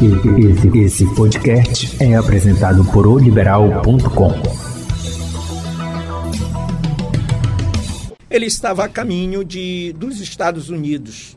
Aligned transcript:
Esse, 0.00 0.78
esse 0.78 1.14
podcast 1.14 2.02
é 2.02 2.16
apresentado 2.16 2.82
por 2.86 3.06
oliberal.com. 3.06 4.32
Ele 8.30 8.46
estava 8.46 8.84
a 8.84 8.88
caminho 8.88 9.44
de, 9.44 9.92
dos 9.92 10.18
Estados 10.20 10.70
Unidos. 10.70 11.36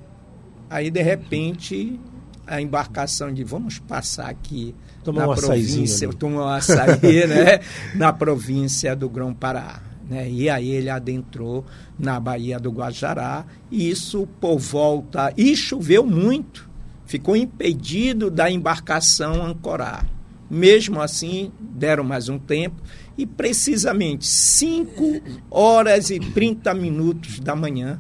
Aí, 0.70 0.90
de 0.90 1.02
repente, 1.02 2.00
a 2.48 2.62
embarcação 2.62 3.34
de 3.34 3.44
vamos 3.44 3.80
passar 3.80 4.30
aqui 4.30 4.74
Tomar 5.04 5.28
na 5.28 5.34
um 5.34 5.36
província, 5.36 6.10
tomar 6.14 6.46
um 6.46 6.48
açaí, 6.48 7.28
né? 7.28 7.60
Na 7.94 8.14
província 8.14 8.96
do 8.96 9.10
Grão-Pará. 9.10 9.82
Né? 10.10 10.30
E 10.30 10.50
aí 10.50 10.70
ele 10.70 10.90
adentrou 10.90 11.66
na 12.00 12.20
Baía 12.20 12.60
do 12.60 12.72
Guajará, 12.72 13.46
e 13.70 13.90
isso 13.90 14.28
por 14.40 14.58
volta. 14.58 15.34
E 15.36 15.56
choveu 15.58 16.06
muito, 16.06 16.70
ficou 17.06 17.36
impedido 17.36 18.30
da 18.30 18.50
embarcação 18.50 19.46
ancorar. 19.46 20.06
Mesmo 20.50 21.02
assim, 21.02 21.52
deram 21.60 22.04
mais 22.04 22.30
um 22.30 22.38
tempo, 22.38 22.82
e 23.18 23.26
precisamente 23.26 24.28
5 24.28 25.22
horas 25.50 26.10
e 26.10 26.20
30 26.20 26.74
minutos 26.74 27.40
da 27.40 27.56
manhã, 27.56 28.00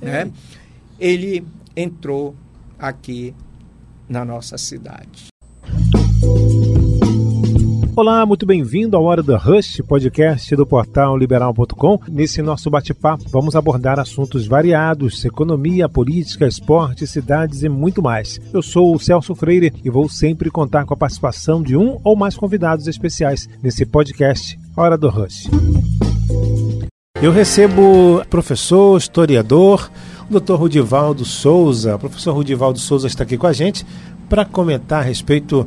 né? 0.00 0.30
ele 0.98 1.46
entrou 1.76 2.34
aqui 2.78 3.34
na 4.08 4.24
nossa 4.24 4.58
cidade. 4.58 5.28
Olá, 7.98 8.24
muito 8.24 8.46
bem-vindo 8.46 8.96
ao 8.96 9.02
Hora 9.02 9.24
do 9.24 9.36
Rush, 9.36 9.82
podcast 9.84 10.54
do 10.54 10.64
portal 10.64 11.16
liberal.com. 11.16 11.98
Nesse 12.08 12.40
nosso 12.40 12.70
bate-papo, 12.70 13.24
vamos 13.28 13.56
abordar 13.56 13.98
assuntos 13.98 14.46
variados: 14.46 15.24
economia, 15.24 15.88
política, 15.88 16.46
esporte, 16.46 17.08
cidades 17.08 17.64
e 17.64 17.68
muito 17.68 18.00
mais. 18.00 18.38
Eu 18.54 18.62
sou 18.62 18.94
o 18.94 19.00
Celso 19.00 19.34
Freire 19.34 19.72
e 19.84 19.90
vou 19.90 20.08
sempre 20.08 20.48
contar 20.48 20.84
com 20.84 20.94
a 20.94 20.96
participação 20.96 21.60
de 21.60 21.76
um 21.76 21.98
ou 22.04 22.14
mais 22.14 22.36
convidados 22.36 22.86
especiais 22.86 23.48
nesse 23.60 23.84
podcast 23.84 24.56
Hora 24.76 24.96
do 24.96 25.08
Rush. 25.08 25.50
Eu 27.20 27.32
recebo 27.32 28.24
professor, 28.30 28.96
historiador, 28.96 29.90
o 30.30 30.38
Dr. 30.38 30.54
Rudivaldo 30.54 31.24
Souza. 31.24 31.96
O 31.96 31.98
professor 31.98 32.32
Rudivaldo 32.32 32.78
Souza 32.78 33.08
está 33.08 33.24
aqui 33.24 33.36
com 33.36 33.48
a 33.48 33.52
gente 33.52 33.84
para 34.28 34.44
comentar 34.44 35.00
a 35.00 35.04
respeito 35.04 35.66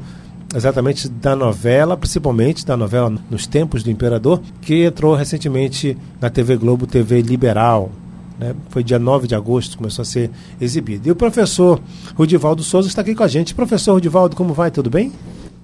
exatamente 0.54 1.08
da 1.08 1.36
novela, 1.36 1.96
principalmente 1.96 2.66
da 2.66 2.76
novela 2.76 3.14
Nos 3.30 3.48
Tempos 3.48 3.84
do 3.84 3.92
Imperador, 3.92 4.42
que 4.62 4.86
entrou 4.86 5.16
recentemente 5.16 5.98
na 6.20 6.30
TV 6.30 6.58
Globo, 6.58 6.86
TV 6.86 7.22
Liberal. 7.22 7.92
Né? 8.38 8.56
Foi 8.70 8.84
dia 8.84 9.00
9 9.00 9.28
de 9.28 9.36
agosto 9.36 9.72
que 9.72 9.78
começou 9.78 10.04
a 10.04 10.06
ser 10.06 10.30
exibido. 10.60 11.08
E 11.08 11.12
o 11.12 11.16
professor 11.16 11.82
Rudivaldo 12.16 12.64
Souza 12.64 12.88
está 12.88 13.02
aqui 13.02 13.16
com 13.16 13.24
a 13.24 13.28
gente. 13.28 13.56
Professor 13.56 13.94
Rudivaldo, 13.94 14.36
como 14.36 14.54
vai? 14.54 14.72
Tudo 14.72 14.90
bem? 14.90 15.12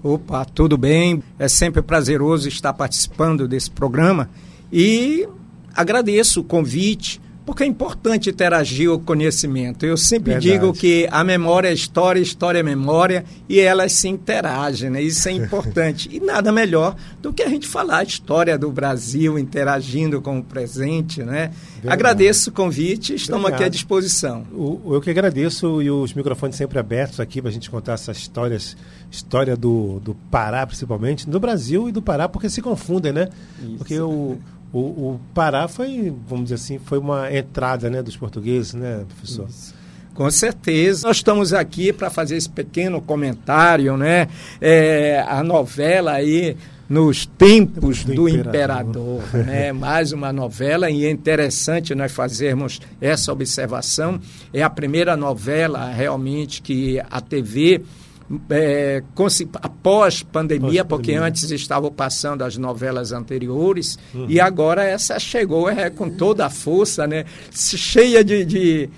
Opa, 0.03 0.45
tudo 0.45 0.77
bem. 0.77 1.21
É 1.39 1.47
sempre 1.47 1.81
prazeroso 1.81 2.47
estar 2.47 2.73
participando 2.73 3.47
desse 3.47 3.69
programa 3.69 4.29
e 4.71 5.27
agradeço 5.75 6.41
o 6.41 6.43
convite 6.43 7.19
porque 7.47 7.63
é 7.63 7.65
importante 7.65 8.29
interagir 8.29 8.91
o 8.91 8.99
conhecimento. 8.99 9.85
Eu 9.85 9.95
sempre 9.95 10.33
Verdade. 10.33 10.51
digo 10.51 10.73
que 10.73 11.07
a 11.09 11.23
memória 11.23 11.69
é 11.69 11.73
história, 11.73 12.19
história 12.19 12.59
é 12.59 12.63
memória, 12.63 13.23
e 13.47 13.57
elas 13.61 13.93
se 13.93 14.09
interagem, 14.09 14.89
né? 14.89 15.01
Isso 15.01 15.29
é 15.29 15.31
importante. 15.31 16.09
e 16.11 16.19
nada 16.19 16.51
melhor 16.51 16.97
do 17.21 17.31
que 17.31 17.41
a 17.41 17.47
gente 17.47 17.65
falar 17.65 17.99
a 17.99 18.03
história 18.03 18.57
do 18.57 18.69
Brasil 18.69 19.39
interagindo 19.39 20.21
com 20.21 20.39
o 20.39 20.43
presente, 20.43 21.23
né? 21.23 21.53
Verdade. 21.75 21.93
Agradeço 21.93 22.49
o 22.49 22.53
convite, 22.53 23.15
estamos 23.15 23.49
aqui 23.49 23.63
à 23.63 23.69
disposição. 23.69 24.45
O, 24.51 24.95
eu 24.95 24.99
que 24.99 25.09
agradeço 25.09 25.81
e 25.81 25.89
os 25.89 26.13
microfones 26.13 26.57
sempre 26.57 26.77
abertos 26.77 27.21
aqui 27.21 27.41
para 27.41 27.49
a 27.49 27.53
gente 27.53 27.69
contar 27.69 27.93
essas 27.93 28.17
histórias, 28.17 28.75
história 29.09 29.55
do, 29.55 30.01
do 30.01 30.13
Pará 30.29 30.67
principalmente, 30.67 31.29
do 31.29 31.39
Brasil 31.39 31.87
e 31.87 31.93
do 31.93 32.01
Pará, 32.01 32.27
porque 32.27 32.49
se 32.49 32.61
confundem, 32.61 33.13
né? 33.13 33.29
Isso. 33.61 33.77
Porque 33.77 33.97
o 34.01 34.37
o, 34.71 34.79
o, 34.79 35.19
Pará 35.33 35.67
foi, 35.67 36.13
vamos 36.27 36.45
dizer 36.45 36.55
assim, 36.55 36.79
foi 36.79 36.97
uma 36.97 37.33
entrada 37.33 37.89
né, 37.89 38.01
dos 38.01 38.17
portugueses, 38.17 38.73
né, 38.73 39.05
professor? 39.07 39.47
Isso. 39.47 39.73
Com 40.13 40.29
certeza. 40.31 41.07
Nós 41.07 41.17
estamos 41.17 41.53
aqui 41.53 41.93
para 41.93 42.09
fazer 42.09 42.37
esse 42.37 42.49
pequeno 42.49 42.99
comentário, 42.99 43.95
né? 43.95 44.27
É, 44.59 45.23
a 45.27 45.43
novela 45.43 46.13
aí 46.13 46.57
nos 46.89 47.25
tempos 47.25 48.03
do, 48.03 48.15
do 48.15 48.29
imperador, 48.29 49.21
imperador 49.21 49.45
né? 49.45 49.71
Mais 49.73 50.11
uma 50.11 50.33
novela 50.33 50.89
e 50.89 51.05
é 51.05 51.11
interessante 51.11 51.93
nós 51.93 52.11
fazermos 52.11 52.81
essa 52.99 53.31
observação. 53.31 54.19
É 54.51 54.63
a 54.63 54.69
primeira 54.69 55.15
novela 55.15 55.87
realmente 55.91 56.63
que 56.63 56.99
a 57.11 57.21
TV 57.21 57.83
é, 58.49 59.01
após 59.61 60.21
pandemia, 60.21 60.83
porque 60.83 61.13
antes 61.13 61.49
estavam 61.49 61.91
passando 61.91 62.43
as 62.43 62.57
novelas 62.57 63.11
anteriores, 63.11 63.97
uhum. 64.13 64.25
e 64.27 64.39
agora 64.39 64.83
essa 64.83 65.17
chegou 65.17 65.69
é, 65.69 65.89
com 65.89 66.09
toda 66.09 66.45
a 66.45 66.49
força, 66.49 67.07
né? 67.07 67.25
cheia 67.51 68.23
de, 68.23 68.43
de, 68.43 68.89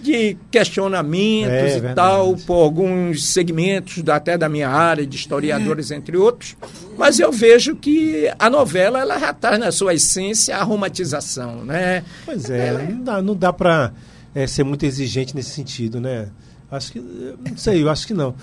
de 0.00 0.38
questionamentos 0.50 1.52
é, 1.52 1.76
e 1.76 1.80
verdade. 1.80 1.94
tal, 1.94 2.34
por 2.46 2.62
alguns 2.62 3.26
segmentos 3.26 4.02
até 4.08 4.38
da 4.38 4.48
minha 4.48 4.70
área, 4.70 5.06
de 5.06 5.16
historiadores, 5.16 5.90
entre 5.90 6.16
outros. 6.16 6.56
Mas 6.96 7.20
eu 7.20 7.30
vejo 7.30 7.76
que 7.76 8.30
a 8.38 8.48
novela 8.48 9.00
ela 9.00 9.18
já 9.18 9.30
está 9.30 9.58
na 9.58 9.70
sua 9.70 9.92
essência 9.92 10.56
a 10.56 10.62
romantização. 10.62 11.62
Né? 11.64 12.02
Pois 12.24 12.48
é, 12.48 12.68
ela... 12.68 12.82
não 12.84 13.02
dá, 13.02 13.22
não 13.22 13.36
dá 13.36 13.52
para 13.52 13.92
é, 14.34 14.46
ser 14.46 14.64
muito 14.64 14.86
exigente 14.86 15.36
nesse 15.36 15.50
sentido, 15.50 16.00
né? 16.00 16.28
Acho 16.70 16.92
que. 16.92 17.00
Não 17.00 17.54
sei, 17.54 17.82
eu 17.82 17.90
acho 17.90 18.06
que 18.06 18.14
não 18.14 18.34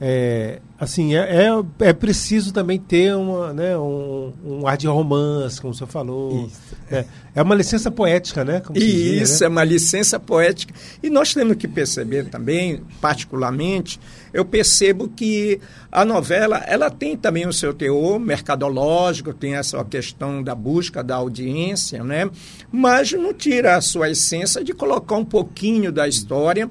é, 0.00 0.60
assim, 0.78 1.16
é, 1.16 1.46
é, 1.46 1.88
é, 1.88 1.92
preciso 1.92 2.52
também 2.52 2.78
ter 2.78 3.16
uma, 3.16 3.52
né, 3.52 3.76
um, 3.76 4.32
um 4.44 4.66
ar 4.66 4.76
de 4.76 4.86
romance, 4.86 5.60
como 5.60 5.72
o 5.72 5.76
senhor 5.76 5.88
falou. 5.88 6.48
É, 6.88 7.04
é, 7.34 7.42
uma 7.42 7.54
licença 7.54 7.90
poética, 7.90 8.44
né? 8.44 8.60
Como 8.60 8.78
Isso, 8.78 8.86
diz, 8.86 9.40
né? 9.40 9.46
é 9.46 9.48
uma 9.48 9.64
licença 9.64 10.20
poética. 10.20 10.72
E 11.02 11.10
nós 11.10 11.34
temos 11.34 11.56
que 11.56 11.66
perceber 11.66 12.26
também, 12.26 12.80
particularmente, 13.00 13.98
eu 14.32 14.44
percebo 14.44 15.08
que 15.08 15.60
a 15.90 16.04
novela 16.04 16.58
ela 16.66 16.90
tem 16.90 17.16
também 17.16 17.46
o 17.46 17.52
seu 17.52 17.74
teor 17.74 18.20
mercadológico, 18.20 19.32
tem 19.32 19.54
essa 19.54 19.82
questão 19.84 20.42
da 20.42 20.54
busca 20.54 21.02
da 21.02 21.16
audiência, 21.16 22.04
né? 22.04 22.30
mas 22.70 23.12
não 23.12 23.32
tira 23.32 23.76
a 23.76 23.80
sua 23.80 24.10
essência 24.10 24.62
de 24.62 24.72
colocar 24.72 25.16
um 25.16 25.24
pouquinho 25.24 25.90
da 25.90 26.06
história 26.06 26.70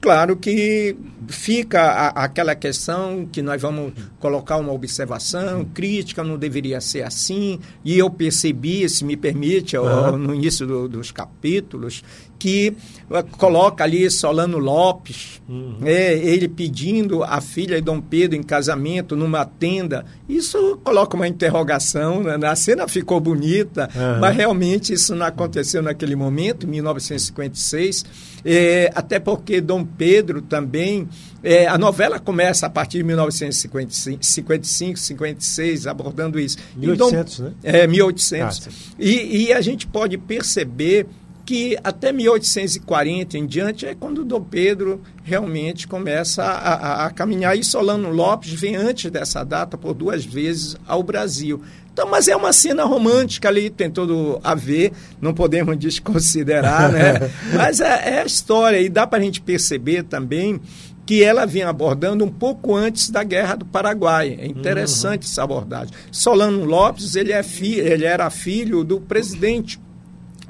Claro 0.00 0.36
que 0.36 0.96
fica 1.28 1.80
a, 1.80 2.24
aquela 2.24 2.54
questão 2.54 3.26
que 3.30 3.42
nós 3.42 3.60
vamos 3.60 3.92
colocar 4.18 4.56
uma 4.56 4.72
observação 4.72 5.64
crítica, 5.64 6.22
não 6.22 6.38
deveria 6.38 6.80
ser 6.80 7.02
assim. 7.02 7.58
E 7.84 7.98
eu 7.98 8.10
percebi, 8.10 8.88
se 8.88 9.04
me 9.04 9.16
permite, 9.16 9.76
uhum. 9.76 10.16
no 10.16 10.34
início 10.34 10.66
do, 10.66 10.88
dos 10.88 11.10
capítulos, 11.10 12.02
que 12.38 12.76
eh, 13.10 13.22
coloca 13.38 13.84
ali 13.84 14.10
Solano 14.10 14.58
Lopes, 14.58 15.40
uhum. 15.48 15.78
é, 15.84 16.14
ele 16.14 16.48
pedindo 16.48 17.22
a 17.22 17.40
filha 17.40 17.76
de 17.76 17.82
Dom 17.82 18.00
Pedro 18.00 18.36
em 18.36 18.42
casamento 18.42 19.16
numa 19.16 19.44
tenda. 19.44 20.04
Isso 20.28 20.78
coloca 20.82 21.16
uma 21.16 21.28
interrogação, 21.28 22.22
né? 22.22 22.36
a 22.46 22.56
cena 22.56 22.88
ficou 22.88 23.20
bonita, 23.20 23.88
uhum. 23.94 24.20
mas 24.20 24.36
realmente 24.36 24.92
isso 24.92 25.14
não 25.14 25.26
aconteceu 25.26 25.82
naquele 25.82 26.16
momento, 26.16 26.66
1956, 26.66 28.04
é, 28.44 28.90
até 28.94 29.18
porque 29.18 29.60
Dom 29.60 29.84
Pedro 29.84 30.42
também, 30.42 31.08
é, 31.42 31.66
a 31.66 31.78
novela 31.78 32.18
começa 32.18 32.66
a 32.66 32.70
partir 32.70 32.98
de 32.98 33.04
1955, 33.04 34.98
56, 34.98 35.86
abordando 35.86 36.38
isso. 36.38 36.58
1800, 36.76 37.38
Dom, 37.38 37.44
né? 37.44 37.52
É, 37.62 37.86
1800. 37.86 38.68
Ah, 38.68 38.70
e, 38.98 39.46
e 39.46 39.52
a 39.52 39.60
gente 39.60 39.86
pode 39.86 40.18
perceber 40.18 41.06
que 41.46 41.78
até 41.84 42.12
1840 42.12 43.38
em 43.38 43.46
diante 43.46 43.86
é 43.86 43.94
quando 43.94 44.24
Dom 44.24 44.42
Pedro 44.42 45.00
realmente 45.22 45.86
começa 45.86 46.42
a, 46.42 46.74
a, 46.74 47.06
a, 47.06 47.10
caminhar. 47.10 47.56
E 47.56 47.62
Solano 47.62 48.10
Lopes 48.10 48.52
vem 48.52 48.74
antes 48.74 49.12
dessa 49.12 49.44
data 49.44 49.78
por 49.78 49.94
duas 49.94 50.24
vezes 50.24 50.76
ao 50.84 51.04
Brasil. 51.04 51.62
Então, 51.92 52.10
mas 52.10 52.26
é 52.26 52.34
uma 52.34 52.52
cena 52.52 52.84
romântica 52.84 53.48
ali, 53.48 53.70
tem 53.70 53.88
todo 53.88 54.40
a 54.42 54.54
ver, 54.54 54.92
não 55.20 55.32
podemos 55.32 55.78
desconsiderar, 55.78 56.90
né? 56.90 57.30
mas 57.56 57.80
é, 57.80 58.16
é 58.16 58.22
a 58.22 58.26
história, 58.26 58.80
e 58.80 58.88
dá 58.88 59.06
para 59.06 59.20
a 59.20 59.22
gente 59.22 59.40
perceber 59.40 60.02
também 60.02 60.60
que 61.06 61.22
ela 61.22 61.46
vinha 61.46 61.68
abordando 61.68 62.24
um 62.24 62.28
pouco 62.28 62.74
antes 62.74 63.08
da 63.08 63.22
Guerra 63.22 63.54
do 63.54 63.64
Paraguai. 63.64 64.36
É 64.40 64.46
interessante 64.46 65.22
uhum. 65.22 65.30
essa 65.30 65.44
abordagem. 65.44 65.94
Solano 66.10 66.64
Lopes, 66.64 67.14
ele, 67.14 67.32
é 67.32 67.44
fi, 67.44 67.78
ele 67.78 68.04
era 68.04 68.28
filho 68.28 68.82
do 68.82 69.00
presidente 69.00 69.78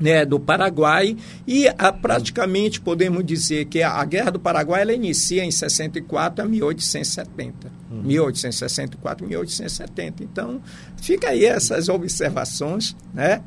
né, 0.01 0.25
do 0.25 0.39
Paraguai 0.39 1.17
e 1.47 1.69
a, 1.69 1.75
ah, 1.79 1.93
praticamente 1.93 2.81
podemos 2.81 3.25
dizer 3.25 3.67
que 3.67 3.83
a, 3.83 3.93
a, 3.93 4.05
Guerra 4.05 4.31
do 4.31 4.41
Paraguai 4.41 4.83
ela 4.83 4.93
inicia 4.93 5.45
em 5.45 5.51
64 5.51 6.45
a 6.45 6.49
1870. 6.49 7.73
Uhum. 7.91 8.03
1864 8.03 9.27
1870. 9.27 10.23
Então, 10.23 10.61
fica 10.97 11.29
aí 11.29 11.45
essas 11.45 11.89
observações, 11.89 12.95
né? 13.15 13.43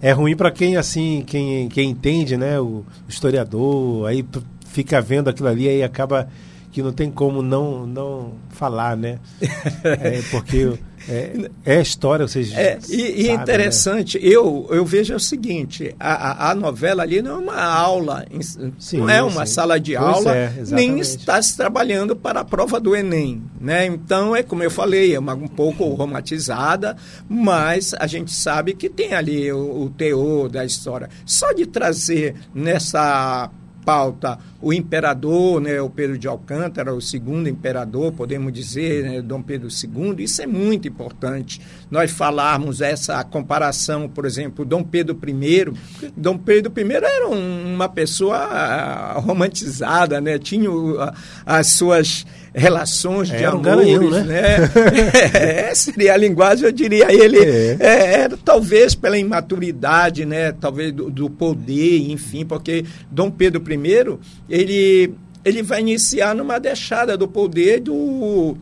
É 0.00 0.12
ruim 0.12 0.36
para 0.36 0.50
quem 0.50 0.76
assim, 0.76 1.24
quem, 1.26 1.68
quem 1.68 1.90
entende, 1.90 2.36
né, 2.36 2.60
o 2.60 2.84
historiador, 3.08 4.06
aí 4.06 4.24
fica 4.66 5.00
vendo 5.00 5.28
aquilo 5.28 5.48
ali 5.48 5.68
aí 5.68 5.82
acaba 5.82 6.28
que 6.70 6.82
não 6.82 6.92
tem 6.92 7.10
como 7.10 7.42
não, 7.42 7.86
não 7.86 8.34
falar, 8.50 8.96
né? 8.96 9.18
é, 9.82 10.20
porque 10.30 10.78
é, 11.08 11.50
é 11.64 11.80
história, 11.80 12.28
vocês 12.28 12.52
é, 12.52 12.78
E, 12.88 13.24
e 13.24 13.28
né? 13.28 13.34
interessante, 13.34 14.18
né? 14.18 14.24
eu, 14.26 14.66
eu 14.70 14.84
vejo 14.84 15.14
o 15.14 15.20
seguinte, 15.20 15.94
a, 15.98 16.50
a, 16.50 16.54
novela 16.54 17.02
ali 17.02 17.22
não 17.22 17.36
é 17.36 17.38
uma 17.38 17.62
aula, 17.62 18.26
sim, 18.78 18.98
não 18.98 19.10
é 19.10 19.22
uma 19.22 19.46
sim. 19.46 19.54
sala 19.54 19.80
de 19.80 19.96
pois 19.96 20.06
aula, 20.06 20.36
é, 20.36 20.52
nem 20.70 20.98
está 20.98 21.40
se 21.40 21.56
trabalhando 21.56 22.14
para 22.14 22.40
a 22.40 22.44
prova 22.44 22.78
do 22.78 22.94
Enem. 22.94 23.42
Né? 23.58 23.86
Então, 23.86 24.36
é 24.36 24.42
como 24.42 24.62
eu 24.62 24.70
falei, 24.70 25.14
é 25.14 25.18
uma, 25.18 25.34
um 25.34 25.48
pouco 25.48 25.84
romantizada, 25.94 26.96
mas 27.28 27.94
a 27.98 28.06
gente 28.06 28.30
sabe 28.30 28.74
que 28.74 28.88
tem 28.88 29.14
ali 29.14 29.50
o, 29.50 29.84
o 29.84 29.90
teor 29.90 30.48
da 30.48 30.64
história. 30.64 31.08
Só 31.24 31.52
de 31.52 31.64
trazer 31.66 32.34
nessa 32.54 33.50
pauta 33.88 34.38
o 34.60 34.72
imperador, 34.72 35.60
né, 35.60 35.80
o 35.80 35.88
Pedro 35.88 36.18
de 36.18 36.26
Alcântara, 36.26 36.92
o 36.92 37.00
segundo 37.00 37.48
imperador, 37.48 38.12
podemos 38.12 38.52
dizer, 38.52 39.04
né, 39.04 39.22
Dom 39.22 39.40
Pedro 39.40 39.68
II, 39.68 40.24
isso 40.24 40.42
é 40.42 40.46
muito 40.46 40.88
importante. 40.88 41.60
Nós 41.88 42.10
falarmos 42.10 42.80
essa 42.80 43.22
comparação, 43.22 44.08
por 44.08 44.24
exemplo, 44.24 44.64
Dom 44.64 44.82
Pedro 44.82 45.16
I. 45.26 45.72
Dom 46.16 46.36
Pedro 46.36 46.72
I 46.76 46.92
era 46.92 47.28
um, 47.28 47.74
uma 47.74 47.88
pessoa 47.88 48.36
ah, 48.36 49.12
romantizada, 49.20 50.20
né, 50.20 50.38
tinha 50.38 50.68
as 51.46 51.68
suas 51.68 52.26
relações 52.54 53.28
de 53.28 53.36
é, 53.36 53.44
amores, 53.44 53.98
um 53.98 54.10
né? 54.10 54.22
né? 54.24 54.70
é, 55.68 55.74
seria 55.74 56.14
a 56.14 56.16
linguagem, 56.16 56.64
eu 56.64 56.72
diria 56.72 57.12
ele, 57.12 57.38
é. 57.38 57.76
É, 57.78 58.20
era 58.20 58.36
talvez 58.36 58.94
pela 58.94 59.18
imaturidade, 59.18 60.24
né? 60.24 60.52
Talvez 60.52 60.92
do, 60.92 61.10
do, 61.10 61.30
poder, 61.30 62.10
enfim, 62.10 62.44
porque 62.44 62.84
Dom 63.10 63.30
Pedro 63.30 63.62
I, 63.62 64.18
ele, 64.48 65.14
ele 65.44 65.62
vai 65.62 65.80
iniciar 65.80 66.34
numa 66.34 66.58
deixada 66.58 67.16
do 67.16 67.28
poder 67.28 67.80
do 67.80 68.56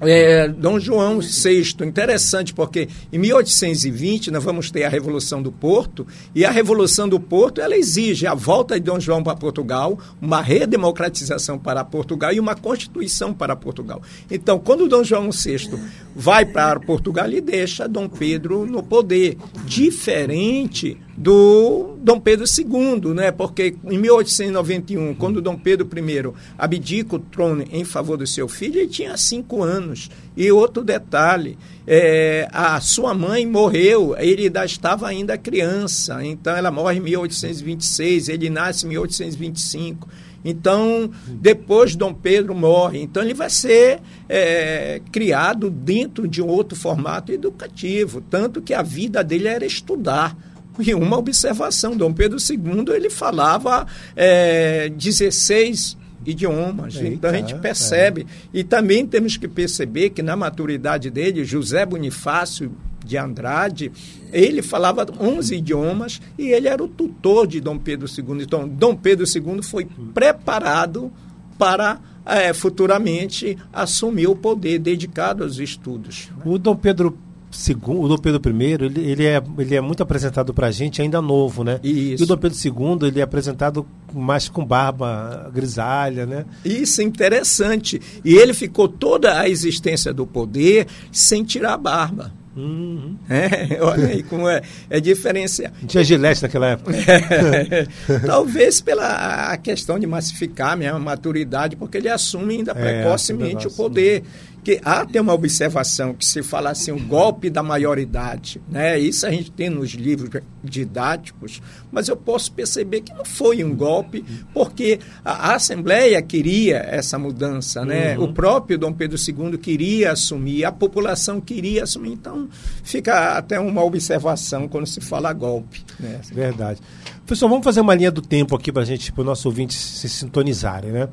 é, 0.00 0.48
Dom 0.48 0.80
João 0.80 1.20
VI, 1.20 1.74
interessante, 1.82 2.54
porque 2.54 2.88
em 3.12 3.18
1820 3.18 4.30
nós 4.30 4.42
vamos 4.42 4.70
ter 4.70 4.84
a 4.84 4.88
Revolução 4.88 5.42
do 5.42 5.52
Porto, 5.52 6.06
e 6.34 6.44
a 6.44 6.50
Revolução 6.50 7.08
do 7.08 7.20
Porto 7.20 7.60
ela 7.60 7.76
exige 7.76 8.26
a 8.26 8.34
volta 8.34 8.80
de 8.80 8.86
Dom 8.86 8.98
João 8.98 9.22
para 9.22 9.36
Portugal, 9.36 9.98
uma 10.20 10.40
redemocratização 10.40 11.58
para 11.58 11.84
Portugal 11.84 12.32
e 12.32 12.40
uma 12.40 12.54
constituição 12.54 13.34
para 13.34 13.54
Portugal. 13.54 14.00
Então, 14.30 14.58
quando 14.58 14.88
Dom 14.88 15.04
João 15.04 15.30
VI 15.30 15.70
vai 16.16 16.46
para 16.46 16.80
Portugal, 16.80 17.26
ele 17.26 17.40
deixa 17.40 17.86
Dom 17.86 18.08
Pedro 18.08 18.64
no 18.66 18.82
poder, 18.82 19.36
diferente 19.66 20.96
do 21.20 21.98
Dom 22.02 22.18
Pedro 22.18 22.46
II, 22.46 23.12
né? 23.12 23.30
porque 23.30 23.76
em 23.84 23.98
1891, 23.98 25.14
quando 25.16 25.42
Dom 25.42 25.54
Pedro 25.54 25.86
I 25.94 26.32
abdica 26.56 27.16
o 27.16 27.18
trono 27.18 27.62
em 27.70 27.84
favor 27.84 28.16
do 28.16 28.26
seu 28.26 28.48
filho, 28.48 28.78
ele 28.78 28.88
tinha 28.88 29.14
cinco 29.18 29.62
anos. 29.62 30.08
E 30.34 30.50
outro 30.50 30.82
detalhe, 30.82 31.58
é, 31.86 32.48
a 32.50 32.80
sua 32.80 33.12
mãe 33.12 33.44
morreu, 33.44 34.16
ele 34.18 34.44
ainda 34.44 34.64
estava 34.64 35.08
ainda 35.08 35.36
criança, 35.36 36.24
então 36.24 36.56
ela 36.56 36.70
morre 36.70 36.96
em 36.96 37.00
1826, 37.00 38.30
ele 38.30 38.48
nasce 38.48 38.86
em 38.86 38.88
1825. 38.88 40.08
Então, 40.42 41.10
depois 41.26 41.94
Dom 41.94 42.14
Pedro 42.14 42.54
morre. 42.54 43.02
Então, 43.02 43.22
ele 43.22 43.34
vai 43.34 43.50
ser 43.50 44.00
é, 44.26 45.02
criado 45.12 45.68
dentro 45.68 46.26
de 46.26 46.40
um 46.40 46.46
outro 46.46 46.74
formato 46.74 47.30
educativo. 47.30 48.22
Tanto 48.22 48.62
que 48.62 48.72
a 48.72 48.80
vida 48.80 49.22
dele 49.22 49.48
era 49.48 49.66
estudar. 49.66 50.34
E 50.82 50.94
uma 50.94 51.18
observação, 51.18 51.96
Dom 51.96 52.12
Pedro 52.12 52.38
II, 52.38 52.94
ele 52.94 53.10
falava 53.10 53.86
é, 54.16 54.88
16 54.88 55.96
idiomas. 56.24 56.96
Eita, 56.96 57.08
então 57.08 57.30
a 57.30 57.34
gente 57.34 57.54
percebe. 57.56 58.26
É. 58.54 58.58
E 58.58 58.64
também 58.64 59.06
temos 59.06 59.36
que 59.36 59.48
perceber 59.48 60.10
que 60.10 60.22
na 60.22 60.36
maturidade 60.36 61.10
dele, 61.10 61.44
José 61.44 61.84
Bonifácio 61.84 62.72
de 63.04 63.16
Andrade, 63.16 63.90
ele 64.32 64.62
falava 64.62 65.06
11 65.18 65.56
idiomas 65.56 66.20
e 66.38 66.48
ele 66.48 66.68
era 66.68 66.82
o 66.82 66.88
tutor 66.88 67.46
de 67.46 67.60
Dom 67.60 67.78
Pedro 67.78 68.06
II. 68.06 68.42
Então, 68.42 68.68
Dom 68.68 68.94
Pedro 68.94 69.24
II 69.26 69.62
foi 69.62 69.88
preparado 70.12 71.10
para 71.58 72.00
é, 72.24 72.52
futuramente 72.52 73.56
assumir 73.72 74.28
o 74.28 74.36
poder 74.36 74.78
dedicado 74.78 75.42
aos 75.42 75.58
estudos. 75.58 76.30
O 76.44 76.58
Dom 76.58 76.76
Pedro 76.76 77.18
segundo, 77.50 78.02
o 78.02 78.08
Dom 78.08 78.18
Pedro 78.18 78.62
I, 78.62 78.64
ele, 78.64 79.00
ele, 79.00 79.26
é, 79.26 79.42
ele 79.58 79.74
é 79.74 79.80
muito 79.80 80.02
apresentado 80.02 80.54
para 80.54 80.68
a 80.68 80.70
gente 80.70 81.02
ainda 81.02 81.20
novo, 81.20 81.64
né? 81.64 81.80
Isso. 81.82 82.22
E 82.22 82.24
o 82.24 82.26
Dom 82.26 82.36
Pedro 82.36 82.56
II, 82.56 83.08
ele 83.08 83.20
é 83.20 83.22
apresentado 83.22 83.86
mais 84.12 84.48
com 84.48 84.64
barba 84.64 85.50
grisalha, 85.52 86.26
né? 86.26 86.44
Isso 86.64 87.00
é 87.00 87.04
interessante. 87.04 88.00
E 88.24 88.34
ele 88.34 88.54
ficou 88.54 88.88
toda 88.88 89.40
a 89.40 89.48
existência 89.48 90.12
do 90.12 90.26
poder 90.26 90.86
sem 91.10 91.44
tirar 91.44 91.74
a 91.74 91.78
barba. 91.78 92.40
Uhum. 92.56 93.16
É, 93.28 93.78
olha 93.82 94.08
aí 94.08 94.22
como 94.22 94.48
é, 94.48 94.60
é 94.88 95.00
diferenciado. 95.00 95.74
Tinha 95.86 96.02
gilete 96.02 96.42
naquela 96.42 96.68
época. 96.68 96.92
É, 96.96 97.86
talvez 98.26 98.80
pela 98.80 99.56
questão 99.58 99.98
de 99.98 100.06
massificar 100.06 100.72
a 100.80 100.98
maturidade, 100.98 101.76
porque 101.76 101.98
ele 101.98 102.08
assume 102.08 102.56
ainda 102.56 102.72
é, 102.72 102.74
precocemente 102.74 103.66
o 103.66 103.70
poder 103.70 104.24
que 104.62 104.80
há 104.84 105.00
até 105.00 105.20
uma 105.20 105.32
observação 105.32 106.14
que 106.14 106.24
se 106.24 106.42
fala 106.42 106.70
assim, 106.70 106.90
o 106.92 106.98
golpe 106.98 107.48
da 107.48 107.62
maioridade, 107.62 108.60
né? 108.68 108.98
Isso 108.98 109.26
a 109.26 109.30
gente 109.30 109.50
tem 109.50 109.70
nos 109.70 109.90
livros 109.90 110.30
didáticos, 110.62 111.62
mas 111.90 112.08
eu 112.08 112.16
posso 112.16 112.52
perceber 112.52 113.00
que 113.00 113.12
não 113.12 113.24
foi 113.24 113.64
um 113.64 113.74
golpe, 113.74 114.24
porque 114.52 115.00
a, 115.24 115.54
Assembleia 115.54 116.20
queria 116.22 116.76
essa 116.76 117.18
mudança, 117.18 117.84
né? 117.84 118.16
Uhum. 118.16 118.24
O 118.24 118.32
próprio 118.32 118.78
Dom 118.78 118.92
Pedro 118.92 119.18
II 119.18 119.56
queria 119.58 120.12
assumir, 120.12 120.64
a 120.64 120.72
população 120.72 121.40
queria 121.40 121.84
assumir, 121.84 122.12
então 122.12 122.48
fica 122.82 123.36
até 123.36 123.58
uma 123.58 123.82
observação 123.82 124.68
quando 124.68 124.86
se 124.86 125.00
fala 125.00 125.32
golpe. 125.32 125.82
Né? 125.98 126.20
Verdade. 126.32 126.80
Pessoal, 127.26 127.48
vamos 127.48 127.64
fazer 127.64 127.80
uma 127.80 127.94
linha 127.94 128.10
do 128.10 128.22
tempo 128.22 128.54
aqui 128.54 128.70
para 128.72 128.82
a 128.82 128.84
gente, 128.84 129.12
para 129.12 129.20
os 129.22 129.26
nossos 129.26 129.46
ouvintes 129.46 129.76
se 129.76 130.08
sintonizarem, 130.08 130.92
né? 130.92 131.08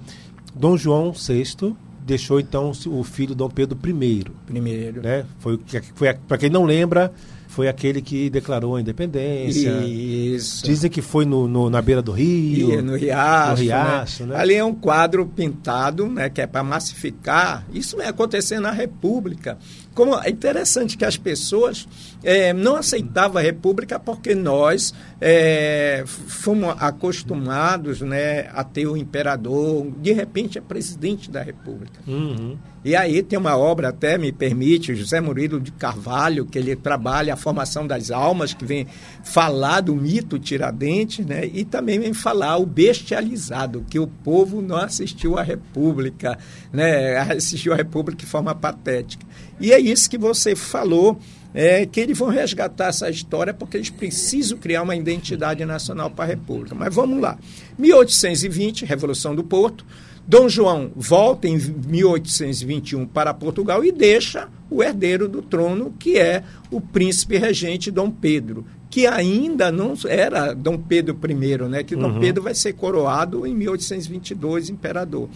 Dom 0.56 0.76
João 0.76 1.12
VI 1.12 1.76
deixou 2.08 2.40
então 2.40 2.72
o 2.88 3.04
filho 3.04 3.36
Dom 3.36 3.50
Pedro 3.50 3.78
I. 3.78 4.26
Primeiro. 4.46 5.02
Né? 5.02 5.26
Foi, 5.40 5.60
foi 5.94 6.14
para 6.14 6.38
quem 6.38 6.50
não 6.50 6.64
lembra, 6.64 7.12
foi 7.50 7.68
aquele 7.68 8.02
que 8.02 8.30
declarou 8.30 8.76
a 8.76 8.82
independência. 8.82 9.84
Isso. 9.84 10.64
Dizem 10.64 10.90
que 10.90 11.02
foi 11.02 11.26
no, 11.26 11.48
no 11.48 11.70
na 11.70 11.82
beira 11.82 12.02
do 12.02 12.12
rio. 12.12 12.72
E 12.72 12.82
no 12.82 12.96
Riacho. 12.96 13.50
No 13.50 13.68
Riacho 13.68 14.26
né? 14.26 14.34
Né? 14.34 14.40
Ali 14.40 14.54
é 14.54 14.64
um 14.64 14.74
quadro 14.74 15.26
pintado, 15.26 16.08
né, 16.08 16.30
que 16.30 16.42
é 16.42 16.48
para 16.48 16.64
massificar. 16.64 17.66
Isso 17.74 17.98
vai 17.98 18.08
acontecer 18.08 18.60
na 18.60 18.72
República. 18.72 19.58
Como 19.94 20.18
é 20.18 20.30
interessante 20.30 20.96
que 20.96 21.04
as 21.04 21.18
pessoas 21.18 21.88
é, 22.28 22.52
não 22.52 22.76
aceitavam 22.76 23.38
a 23.38 23.42
República 23.42 23.98
porque 23.98 24.36
nós 24.36 24.94
é, 25.22 26.04
fomos 26.06 26.76
acostumados 26.78 28.02
né, 28.02 28.50
a 28.54 28.66
ter 28.66 28.86
o 28.86 28.98
imperador, 28.98 29.90
de 30.02 30.12
repente 30.12 30.58
é 30.58 30.62
presidente 30.62 31.32
da 31.32 31.42
República. 31.42 32.02
Uhum. 32.06 32.58
E 32.84 32.98
aí 32.98 33.24
tem 33.24 33.40
uma 33.40 33.58
obra, 33.58 33.90
até 33.90 34.18
me 34.18 34.32
permite, 34.34 34.94
José 34.94 35.22
Murilo 35.22 35.60
de 35.60 35.72
Carvalho, 35.72 36.46
que 36.46 36.60
ele 36.60 36.76
trabalha 36.76 37.34
a 37.34 37.38
formação 37.38 37.88
das 37.88 38.12
almas, 38.12 38.54
que 38.54 38.66
vem 38.66 38.88
falar 39.24 39.82
do 39.82 39.96
mito 39.96 40.38
Tiradentes, 40.38 41.26
né? 41.26 41.46
e 41.46 41.64
também 41.64 41.98
vem 41.98 42.14
falar 42.14 42.58
o 42.58 42.66
bestializado, 42.66 43.86
que 43.90 44.00
o 44.00 44.08
povo 44.08 44.62
não 44.62 44.78
assistiu 44.78 45.38
à 45.38 45.44
República, 45.44 46.38
né? 46.72 47.18
assistiu 47.32 47.74
à 47.74 47.76
República 47.76 48.20
de 48.20 48.26
forma 48.26 48.54
patética. 48.54 49.26
E 49.60 49.72
é 49.72 49.80
isso 49.80 50.10
que 50.10 50.18
você 50.18 50.56
falou, 50.56 51.20
é, 51.54 51.86
que 51.86 52.00
eles 52.00 52.18
vão 52.18 52.30
resgatar 52.30 52.88
essa 52.88 53.10
história 53.10 53.54
porque 53.54 53.78
eles 53.78 53.90
precisam 53.90 54.58
criar 54.58 54.84
uma 54.84 54.96
identidade 54.96 55.64
nacional 55.66 56.10
para 56.10 56.26
a 56.26 56.28
República. 56.28 56.76
Mas 56.76 56.94
vamos 56.94 57.20
lá. 57.20 57.38
1820, 57.78 58.86
Revolução 58.86 59.36
do 59.36 59.44
Porto. 59.44 59.86
Dom 60.28 60.50
João 60.50 60.92
volta 60.94 61.48
em 61.48 61.58
1821 61.58 63.06
para 63.06 63.34
Portugal 63.34 63.84
e 63.86 63.94
deixa 63.94 64.50
o 64.70 64.84
herdeiro 64.84 65.30
do 65.30 65.42
trono, 65.42 65.94
que 65.98 66.18
é 66.18 66.44
o 66.70 66.82
príncipe 66.82 67.38
regente 67.38 67.90
Dom 67.90 68.12
Pedro, 68.12 68.66
que 68.90 69.08
ainda 69.08 69.72
não 69.72 69.94
era 70.06 70.54
Dom 70.54 70.78
Pedro 70.78 71.18
I, 71.24 71.70
né? 71.70 71.82
Que 71.82 71.96
uhum. 71.96 72.02
Dom 72.02 72.20
Pedro 72.20 72.44
vai 72.44 72.54
ser 72.54 72.74
coroado 72.74 73.48
em 73.48 73.56
1822 73.56 74.70
imperador. 74.70 75.30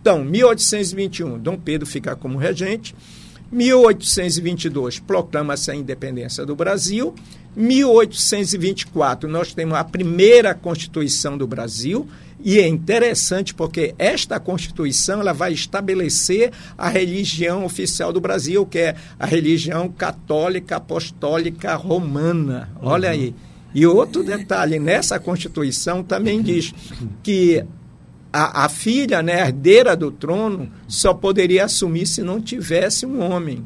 Então, 0.00 0.24
1821, 0.24 1.38
Dom 1.38 1.58
Pedro 1.58 1.86
fica 1.86 2.16
como 2.16 2.38
regente. 2.38 2.94
1822 3.50 4.98
proclama-se 5.00 5.70
a 5.70 5.74
independência 5.74 6.44
do 6.44 6.54
Brasil. 6.54 7.14
1824 7.56 9.28
nós 9.28 9.54
temos 9.54 9.76
a 9.76 9.84
primeira 9.84 10.54
Constituição 10.54 11.36
do 11.36 11.46
Brasil 11.46 12.06
e 12.40 12.60
é 12.60 12.68
interessante 12.68 13.52
porque 13.52 13.94
esta 13.98 14.38
Constituição 14.38 15.20
ela 15.20 15.32
vai 15.32 15.52
estabelecer 15.52 16.52
a 16.76 16.88
religião 16.88 17.64
oficial 17.64 18.12
do 18.12 18.20
Brasil, 18.20 18.64
que 18.64 18.78
é 18.78 18.94
a 19.18 19.26
religião 19.26 19.88
católica 19.88 20.76
apostólica 20.76 21.74
romana. 21.74 22.70
Olha 22.80 23.08
uhum. 23.08 23.14
aí. 23.14 23.34
E 23.74 23.86
outro 23.86 24.22
detalhe, 24.22 24.78
nessa 24.78 25.18
Constituição 25.18 26.02
também 26.02 26.40
diz 26.40 26.72
que 27.22 27.64
a, 28.32 28.64
a 28.64 28.68
filha, 28.68 29.22
né, 29.22 29.40
herdeira 29.40 29.96
do 29.96 30.10
trono, 30.10 30.70
só 30.86 31.14
poderia 31.14 31.64
assumir 31.64 32.06
se 32.06 32.22
não 32.22 32.40
tivesse 32.40 33.06
um 33.06 33.20
homem. 33.20 33.64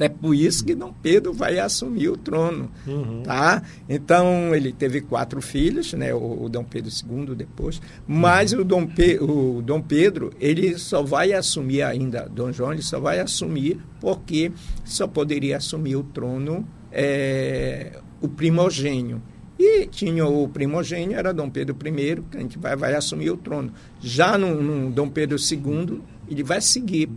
É 0.00 0.08
por 0.08 0.34
isso 0.34 0.64
que 0.64 0.74
Dom 0.74 0.92
Pedro 1.02 1.32
vai 1.32 1.58
assumir 1.58 2.08
o 2.08 2.16
trono, 2.16 2.70
uhum. 2.86 3.22
tá? 3.22 3.62
Então 3.88 4.54
ele 4.54 4.72
teve 4.72 5.02
quatro 5.02 5.40
filhos, 5.42 5.92
né? 5.92 6.14
O, 6.14 6.44
o 6.44 6.48
Dom 6.48 6.64
Pedro 6.64 6.90
II 6.90 7.34
depois, 7.36 7.80
mas 8.06 8.52
uhum. 8.52 8.60
o, 8.60 8.64
Dom 8.64 8.86
Pe, 8.86 9.18
o 9.20 9.62
Dom 9.62 9.82
Pedro 9.82 10.32
ele 10.40 10.78
só 10.78 11.02
vai 11.02 11.32
assumir 11.32 11.82
ainda, 11.82 12.28
Dom 12.28 12.50
João 12.50 12.72
ele 12.72 12.82
só 12.82 12.98
vai 12.98 13.20
assumir 13.20 13.80
porque 14.00 14.50
só 14.84 15.06
poderia 15.06 15.58
assumir 15.58 15.96
o 15.96 16.02
trono 16.02 16.66
é, 16.90 17.98
o 18.20 18.28
primogênio. 18.28 19.22
E 19.64 19.86
tinha 19.86 20.26
o 20.26 20.48
primogênio, 20.48 21.16
era 21.16 21.32
Dom 21.32 21.48
Pedro 21.48 21.76
I, 21.86 22.20
que 22.28 22.36
a 22.36 22.40
gente 22.40 22.58
vai, 22.58 22.74
vai 22.74 22.96
assumir 22.96 23.30
o 23.30 23.36
trono. 23.36 23.72
Já 24.00 24.36
no, 24.36 24.60
no 24.60 24.90
Dom 24.90 25.08
Pedro 25.08 25.36
II, 25.38 26.00
ele 26.28 26.42
vai 26.42 26.60
seguir 26.60 27.08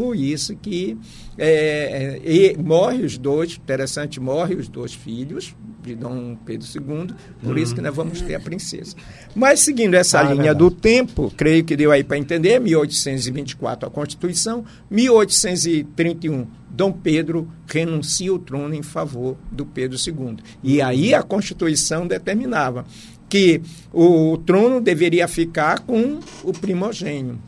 por 0.00 0.16
isso 0.16 0.56
que 0.56 0.96
é, 1.36 2.18
é 2.24 2.56
morre 2.56 3.04
os 3.04 3.18
dois, 3.18 3.58
interessante, 3.62 4.18
morre 4.18 4.54
os 4.54 4.66
dois 4.66 4.94
filhos 4.94 5.54
de 5.82 5.94
Dom 5.94 6.36
Pedro 6.36 6.66
II, 6.66 7.14
por 7.42 7.58
isso 7.58 7.74
que 7.74 7.82
nós 7.82 7.94
vamos 7.94 8.22
ter 8.22 8.34
a 8.34 8.40
princesa. 8.40 8.96
Mas 9.34 9.60
seguindo 9.60 9.92
essa 9.92 10.20
ah, 10.20 10.32
linha 10.32 10.54
do 10.54 10.70
tempo, 10.70 11.30
creio 11.36 11.62
que 11.64 11.76
deu 11.76 11.92
aí 11.92 12.02
para 12.02 12.16
entender, 12.16 12.58
1824 12.60 13.88
a 13.88 13.90
Constituição, 13.90 14.64
1831 14.90 16.46
Dom 16.70 16.92
Pedro 16.92 17.46
renuncia 17.66 18.32
o 18.32 18.38
trono 18.38 18.74
em 18.74 18.82
favor 18.82 19.36
do 19.52 19.66
Pedro 19.66 19.98
II. 19.98 20.38
E 20.62 20.80
aí 20.80 21.12
a 21.12 21.22
Constituição 21.22 22.06
determinava 22.06 22.86
que 23.28 23.60
o 23.92 24.38
trono 24.38 24.80
deveria 24.80 25.28
ficar 25.28 25.80
com 25.80 26.20
o 26.42 26.52
primogênio. 26.52 27.38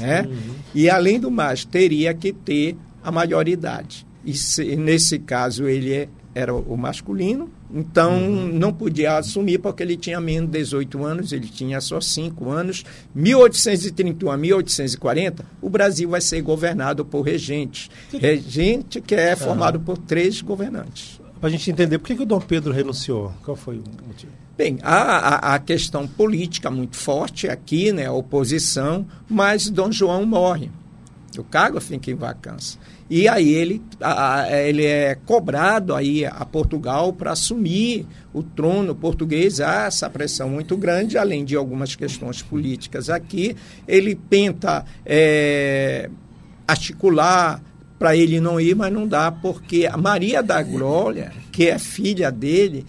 Né? 0.00 0.22
Uhum. 0.22 0.54
E, 0.74 0.88
além 0.88 1.20
do 1.20 1.30
mais, 1.30 1.64
teria 1.64 2.12
que 2.14 2.32
ter 2.32 2.76
a 3.02 3.10
maioridade. 3.10 4.06
E 4.24 4.34
se, 4.34 4.76
nesse 4.76 5.18
caso 5.18 5.66
ele 5.66 5.92
é, 5.92 6.08
era 6.34 6.54
o 6.54 6.76
masculino, 6.76 7.50
então 7.72 8.12
uhum. 8.14 8.46
não 8.52 8.72
podia 8.72 9.16
assumir 9.16 9.58
porque 9.58 9.82
ele 9.82 9.96
tinha 9.96 10.20
menos 10.20 10.50
de 10.50 10.58
18 10.58 11.04
anos, 11.04 11.32
ele 11.32 11.48
tinha 11.48 11.80
só 11.80 12.00
5 12.00 12.50
anos. 12.50 12.84
1831 13.14 14.30
a 14.30 14.36
1840, 14.36 15.46
o 15.62 15.70
Brasil 15.70 16.08
vai 16.08 16.20
ser 16.20 16.42
governado 16.42 17.04
por 17.04 17.22
regentes. 17.22 17.90
Regente 18.12 19.00
que 19.00 19.14
é 19.14 19.34
formado 19.34 19.76
uhum. 19.76 19.84
por 19.84 19.98
três 19.98 20.40
governantes. 20.40 21.20
Para 21.40 21.48
a 21.48 21.52
gente 21.52 21.70
entender, 21.70 21.98
por 21.98 22.06
que, 22.06 22.16
que 22.16 22.22
o 22.22 22.26
Dom 22.26 22.40
Pedro 22.40 22.72
renunciou? 22.72 23.32
Qual 23.42 23.56
foi 23.56 23.76
o 23.76 23.84
motivo? 24.06 24.32
Bem, 24.60 24.78
há 24.82 25.54
a, 25.54 25.58
questão 25.58 26.06
política 26.06 26.70
muito 26.70 26.94
forte 26.94 27.48
aqui, 27.48 27.92
né, 27.92 28.04
a 28.04 28.12
oposição, 28.12 29.06
mas 29.26 29.70
Dom 29.70 29.90
João 29.90 30.26
morre. 30.26 30.70
O 31.38 31.42
cargo 31.42 31.80
fica 31.80 32.10
em 32.10 32.14
vacância. 32.14 32.78
E 33.08 33.26
aí 33.26 33.54
ele, 33.54 33.80
a, 33.98 34.46
ele 34.50 34.84
é 34.84 35.14
cobrado 35.14 35.94
aí 35.94 36.26
a 36.26 36.44
Portugal 36.44 37.10
para 37.10 37.32
assumir 37.32 38.06
o 38.34 38.42
trono 38.42 38.94
português. 38.94 39.62
Há 39.62 39.86
essa 39.86 40.10
pressão 40.10 40.50
muito 40.50 40.76
grande, 40.76 41.16
além 41.16 41.42
de 41.42 41.56
algumas 41.56 41.96
questões 41.96 42.42
políticas 42.42 43.08
aqui. 43.08 43.56
Ele 43.88 44.14
tenta 44.14 44.84
é, 45.06 46.10
articular 46.68 47.62
para 47.98 48.14
ele 48.14 48.38
não 48.40 48.60
ir, 48.60 48.76
mas 48.76 48.92
não 48.92 49.08
dá, 49.08 49.32
porque 49.32 49.88
a 49.90 49.96
Maria 49.96 50.42
da 50.42 50.62
Glória, 50.62 51.32
que 51.50 51.66
é 51.66 51.78
filha 51.78 52.30
dele, 52.30 52.84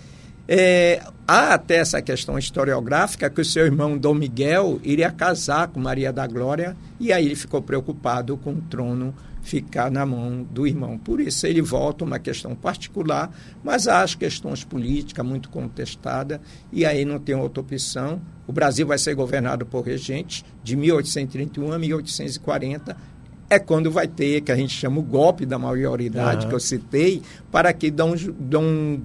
é, 0.54 1.02
há 1.26 1.54
até 1.54 1.78
essa 1.78 2.02
questão 2.02 2.38
historiográfica 2.38 3.30
que 3.30 3.40
o 3.40 3.46
seu 3.46 3.66
irmão 3.66 3.98
Dom 3.98 4.14
Miguel 4.14 4.82
iria 4.84 5.10
casar 5.10 5.70
com 5.70 5.80
Maria 5.80 6.12
da 6.12 6.28
Glória 6.28 6.76
e 7.00 7.14
aí 7.14 7.26
ele 7.26 7.38
ficou 7.38 7.62
preocupado 7.62 8.36
com 8.36 8.52
o 8.52 8.62
trono 8.64 9.16
ficar 9.42 9.90
na 9.90 10.06
mão 10.06 10.44
do 10.44 10.68
irmão. 10.68 10.98
Por 10.98 11.22
isso 11.22 11.48
ele 11.48 11.62
volta 11.62 12.04
uma 12.04 12.20
questão 12.20 12.54
particular, 12.54 13.34
mas 13.64 13.88
há 13.88 14.02
as 14.02 14.14
questões 14.14 14.66
políticas 14.66 15.26
muito 15.26 15.50
contestadas 15.50 16.42
e 16.70 16.86
aí 16.86 17.06
não 17.06 17.18
tem 17.18 17.34
outra 17.34 17.62
opção. 17.62 18.22
O 18.46 18.52
Brasil 18.52 18.86
vai 18.86 18.98
ser 18.98 19.16
governado 19.16 19.66
por 19.66 19.86
regentes 19.86 20.44
de 20.62 20.76
1831 20.76 21.72
a 21.72 21.80
1840 21.80 22.98
é 23.50 23.58
quando 23.58 23.90
vai 23.90 24.08
ter, 24.08 24.42
que 24.42 24.52
a 24.52 24.56
gente 24.56 24.74
chama 24.74 25.00
o 25.00 25.04
golpe 25.04 25.46
da 25.46 25.60
maioridade, 25.60 26.44
uhum. 26.44 26.50
que 26.50 26.56
eu 26.56 26.60
citei, 26.60 27.22
para 27.52 27.74
que 27.74 27.92
Dom, 27.92 28.16
Dom 28.40 29.02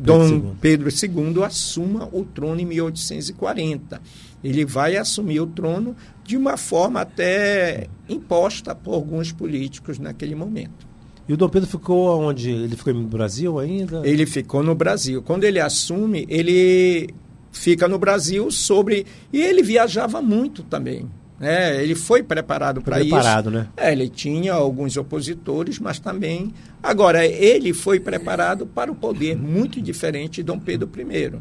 Dom 0.00 0.54
Pedro 0.60 0.88
II 0.88 1.44
assuma 1.44 2.08
o 2.12 2.24
trono 2.24 2.60
em 2.60 2.64
1840. 2.64 4.00
Ele 4.42 4.64
vai 4.64 4.96
assumir 4.96 5.40
o 5.40 5.46
trono 5.46 5.94
de 6.24 6.36
uma 6.36 6.56
forma 6.56 7.02
até 7.02 7.86
imposta 8.08 8.74
por 8.74 8.94
alguns 8.94 9.30
políticos 9.30 9.98
naquele 9.98 10.34
momento. 10.34 10.88
E 11.28 11.32
o 11.32 11.36
Dom 11.36 11.48
Pedro 11.48 11.68
ficou 11.68 12.20
onde? 12.20 12.50
Ele 12.50 12.74
ficou 12.74 12.94
no 12.94 13.06
Brasil 13.06 13.58
ainda? 13.58 14.02
Ele 14.04 14.26
ficou 14.26 14.62
no 14.62 14.74
Brasil. 14.74 15.22
Quando 15.22 15.44
ele 15.44 15.60
assume, 15.60 16.26
ele 16.28 17.10
fica 17.52 17.86
no 17.86 17.98
Brasil 17.98 18.50
sobre. 18.50 19.06
E 19.32 19.40
ele 19.40 19.62
viajava 19.62 20.22
muito 20.22 20.62
também. 20.62 21.08
Né? 21.40 21.82
Ele 21.82 21.94
foi 21.94 22.22
preparado 22.22 22.82
para 22.82 23.00
isso. 23.00 23.08
Preparado, 23.08 23.50
né? 23.50 23.66
É, 23.74 23.90
ele 23.90 24.10
tinha 24.10 24.52
alguns 24.52 24.94
opositores, 24.98 25.78
mas 25.78 25.98
também. 25.98 26.52
Agora, 26.82 27.24
ele 27.26 27.72
foi 27.72 27.98
preparado 27.98 28.66
para 28.66 28.92
o 28.92 28.94
poder, 28.94 29.36
muito 29.36 29.80
diferente 29.80 30.36
de 30.36 30.42
Dom 30.42 30.58
Pedro 30.58 30.90
I. 30.94 31.40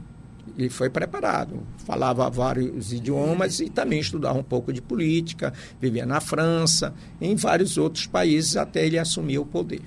Ele 0.58 0.70
foi 0.70 0.89
preparado, 0.89 1.62
falava 1.86 2.29
vários 2.29 2.91
idiomas 2.91 3.60
e 3.60 3.70
também 3.70 4.00
estudava 4.00 4.39
um 4.39 4.44
pouco 4.44 4.74
de 4.74 4.82
política, 4.82 5.53
vivia 5.79 6.06
na 6.06 6.20
França, 6.20 6.94
em 7.20 7.36
vários 7.36 7.77
outros 7.77 8.08
países 8.08 8.58
até 8.58 8.86
ele 8.86 8.98
assumir 8.98 9.38
o 9.38 9.46
poder. 9.46 9.82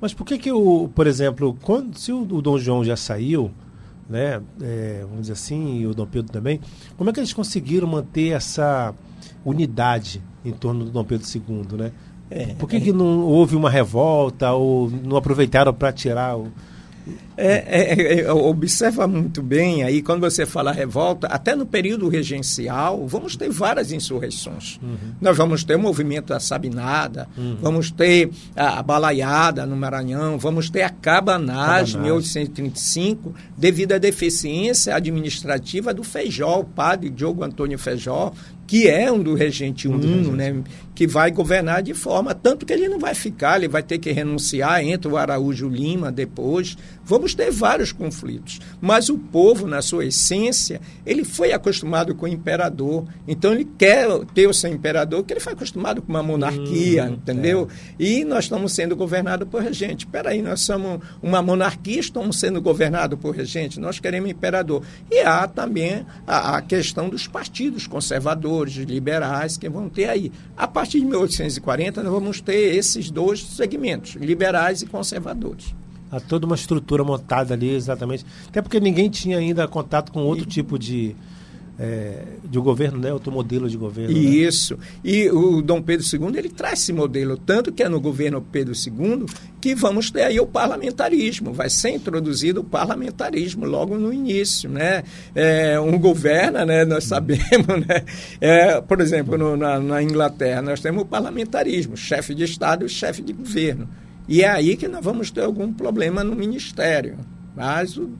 Mas 0.00 0.14
por 0.14 0.24
que 0.24 0.38
que 0.38 0.52
o, 0.52 0.88
por 0.94 1.06
exemplo, 1.06 1.56
quando 1.62 1.98
se 1.98 2.12
o, 2.12 2.20
o 2.20 2.42
Dom 2.42 2.58
João 2.58 2.84
já 2.84 2.96
saiu, 2.96 3.50
né, 4.08 4.40
é, 4.60 5.00
vamos 5.02 5.22
dizer 5.22 5.32
assim, 5.32 5.78
e 5.78 5.86
o 5.86 5.94
Dom 5.94 6.06
Pedro 6.06 6.32
também, 6.32 6.60
como 6.96 7.10
é 7.10 7.12
que 7.12 7.20
eles 7.20 7.32
conseguiram 7.32 7.86
manter 7.86 8.30
essa 8.30 8.94
unidade 9.44 10.22
em 10.44 10.52
torno 10.52 10.84
do 10.84 10.90
Dom 10.90 11.04
Pedro 11.04 11.26
II, 11.26 11.78
né? 11.78 11.92
É, 12.30 12.46
Por 12.54 12.68
que, 12.68 12.76
é. 12.76 12.80
que 12.80 12.92
não 12.92 13.22
houve 13.22 13.54
uma 13.54 13.70
revolta 13.70 14.52
ou 14.52 14.90
não 14.90 15.16
aproveitaram 15.16 15.72
para 15.72 15.92
tirar 15.92 16.36
o, 16.36 16.50
é, 17.36 17.52
é, 17.56 18.20
é, 18.20 18.32
observa 18.32 19.06
muito 19.06 19.42
bem 19.42 19.82
aí, 19.82 20.00
quando 20.00 20.20
você 20.20 20.46
fala 20.46 20.72
revolta, 20.72 21.26
até 21.26 21.54
no 21.54 21.66
período 21.66 22.08
regencial, 22.08 23.06
vamos 23.06 23.36
ter 23.36 23.50
várias 23.50 23.92
insurreições. 23.92 24.78
Uhum. 24.82 24.96
Nós 25.20 25.36
vamos 25.36 25.64
ter 25.64 25.74
o 25.74 25.78
movimento 25.78 26.28
da 26.28 26.40
Sabinada, 26.40 27.28
uhum. 27.36 27.56
vamos 27.60 27.90
ter 27.90 28.30
a, 28.56 28.78
a, 28.78 28.82
Balaiada 28.82 29.66
no 29.66 29.76
Maranhão, 29.76 30.38
vamos 30.38 30.70
ter 30.70 30.82
a 30.82 30.90
Cabanagem, 30.90 31.98
em 32.00 32.04
1835, 32.04 33.34
devido 33.56 33.92
à 33.92 33.98
deficiência 33.98 34.94
administrativa 34.94 35.92
do 35.92 36.04
Feijó, 36.04 36.60
o 36.60 36.64
padre 36.64 37.10
Diogo 37.10 37.44
Antônio 37.44 37.78
Feijó, 37.78 38.32
que 38.66 38.88
é 38.88 39.10
um 39.10 39.22
do 39.22 39.34
regente 39.34 39.88
uno, 39.88 40.32
né, 40.32 40.54
que 40.94 41.06
vai 41.06 41.30
governar 41.30 41.82
de 41.82 41.92
forma, 41.92 42.34
tanto 42.34 42.64
que 42.64 42.72
ele 42.72 42.88
não 42.88 42.98
vai 42.98 43.14
ficar, 43.14 43.56
ele 43.56 43.68
vai 43.68 43.82
ter 43.82 43.98
que 43.98 44.12
renunciar, 44.12 44.82
entra 44.82 45.10
o 45.10 45.16
Araújo 45.16 45.68
Lima 45.68 46.12
depois, 46.12 46.76
vamos 47.04 47.34
ter 47.34 47.50
vários 47.50 47.92
conflitos. 47.92 48.60
Mas 48.80 49.08
o 49.08 49.18
povo, 49.18 49.66
na 49.66 49.82
sua 49.82 50.06
essência, 50.06 50.80
ele 51.04 51.24
foi 51.24 51.52
acostumado 51.52 52.14
com 52.14 52.26
o 52.26 52.28
imperador, 52.28 53.06
então 53.26 53.52
ele 53.52 53.64
quer 53.78 54.08
ter 54.34 54.48
o 54.48 54.54
seu 54.54 54.70
imperador, 54.70 55.24
que 55.24 55.32
ele 55.32 55.40
foi 55.40 55.52
acostumado 55.52 56.02
com 56.02 56.10
uma 56.10 56.22
monarquia, 56.22 57.04
hum, 57.04 57.14
entendeu? 57.14 57.68
É. 57.98 58.02
E 58.02 58.24
nós 58.24 58.44
estamos 58.44 58.72
sendo 58.72 58.96
governados 58.96 59.48
por 59.48 59.62
regente. 59.62 60.06
Espera 60.06 60.30
aí, 60.30 60.42
nós 60.42 60.60
somos 60.60 61.00
uma 61.22 61.42
monarquia, 61.42 62.00
estamos 62.00 62.38
sendo 62.38 62.60
governados 62.60 63.18
por 63.18 63.34
regente, 63.34 63.80
nós 63.80 63.98
queremos 63.98 64.30
imperador. 64.30 64.82
E 65.10 65.20
há 65.20 65.46
também 65.46 66.04
a, 66.26 66.56
a 66.56 66.62
questão 66.62 67.08
dos 67.08 67.26
partidos 67.26 67.86
conservadores, 67.86 68.24
conservadores, 68.24 68.74
liberais, 68.76 69.56
que 69.56 69.68
vão 69.68 69.88
ter 69.88 70.08
aí. 70.08 70.32
A 70.56 70.66
partir 70.66 71.00
de 71.00 71.06
1840, 71.06 72.02
nós 72.02 72.12
vamos 72.12 72.40
ter 72.40 72.74
esses 72.74 73.10
dois 73.10 73.42
segmentos, 73.42 74.14
liberais 74.14 74.82
e 74.82 74.86
conservadores. 74.86 75.74
Há 76.10 76.20
toda 76.20 76.46
uma 76.46 76.54
estrutura 76.54 77.02
montada 77.02 77.54
ali, 77.54 77.70
exatamente. 77.70 78.24
Até 78.48 78.62
porque 78.62 78.78
ninguém 78.78 79.08
tinha 79.10 79.38
ainda 79.38 79.66
contato 79.66 80.12
com 80.12 80.20
outro 80.20 80.44
e... 80.44 80.48
tipo 80.48 80.78
de 80.78 81.16
é, 81.78 82.22
de 82.44 82.58
governo, 82.58 82.98
né? 82.98 83.12
outro 83.12 83.32
modelo 83.32 83.68
de 83.68 83.76
governo. 83.76 84.14
Né? 84.14 84.20
Isso. 84.20 84.76
Né? 84.76 84.84
E 85.04 85.30
o 85.30 85.60
Dom 85.60 85.82
Pedro 85.82 86.06
II 86.06 86.36
ele 86.36 86.48
traz 86.48 86.80
esse 86.80 86.92
modelo, 86.92 87.36
tanto 87.36 87.72
que 87.72 87.82
é 87.82 87.88
no 87.88 88.00
governo 88.00 88.40
Pedro 88.40 88.74
II 88.74 89.26
que 89.60 89.74
vamos 89.74 90.10
ter 90.10 90.22
aí 90.22 90.38
o 90.38 90.46
parlamentarismo. 90.46 91.52
Vai 91.52 91.70
ser 91.70 91.90
introduzido 91.90 92.60
o 92.60 92.64
parlamentarismo 92.64 93.64
logo 93.64 93.96
no 93.96 94.12
início. 94.12 94.68
Né? 94.70 95.02
É, 95.34 95.78
um 95.80 95.98
governa, 95.98 96.64
né? 96.64 96.84
nós 96.84 97.04
sabemos, 97.04 97.66
né? 97.86 98.04
É, 98.40 98.80
por 98.80 99.00
exemplo, 99.00 99.36
no, 99.36 99.56
na, 99.56 99.80
na 99.80 100.02
Inglaterra, 100.02 100.62
nós 100.62 100.80
temos 100.80 101.02
o 101.02 101.06
parlamentarismo, 101.06 101.96
chefe 101.96 102.34
de 102.34 102.44
Estado 102.44 102.86
e 102.86 102.88
chefe 102.88 103.22
de 103.22 103.32
governo. 103.32 103.88
E 104.28 104.42
é 104.42 104.48
aí 104.48 104.76
que 104.76 104.88
nós 104.88 105.04
vamos 105.04 105.30
ter 105.30 105.42
algum 105.42 105.72
problema 105.72 106.24
no 106.24 106.34
ministério. 106.34 107.18
Mas 107.54 107.96
o 107.96 108.10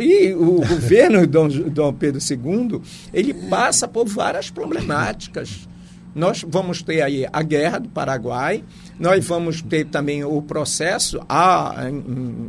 E 0.00 0.34
o 0.34 0.60
governo 0.66 1.26
Dom, 1.26 1.48
Dom 1.48 1.92
Pedro 1.92 2.20
II, 2.20 2.80
ele 3.12 3.34
passa 3.34 3.88
por 3.88 4.06
várias 4.06 4.50
problemáticas. 4.50 5.68
Nós 6.14 6.44
vamos 6.46 6.82
ter 6.82 7.02
aí 7.02 7.24
a 7.32 7.42
guerra 7.42 7.78
do 7.78 7.88
Paraguai, 7.88 8.64
nós 8.98 9.24
vamos 9.24 9.62
ter 9.62 9.86
também 9.86 10.24
o 10.24 10.42
processo, 10.42 11.20
há 11.28 11.84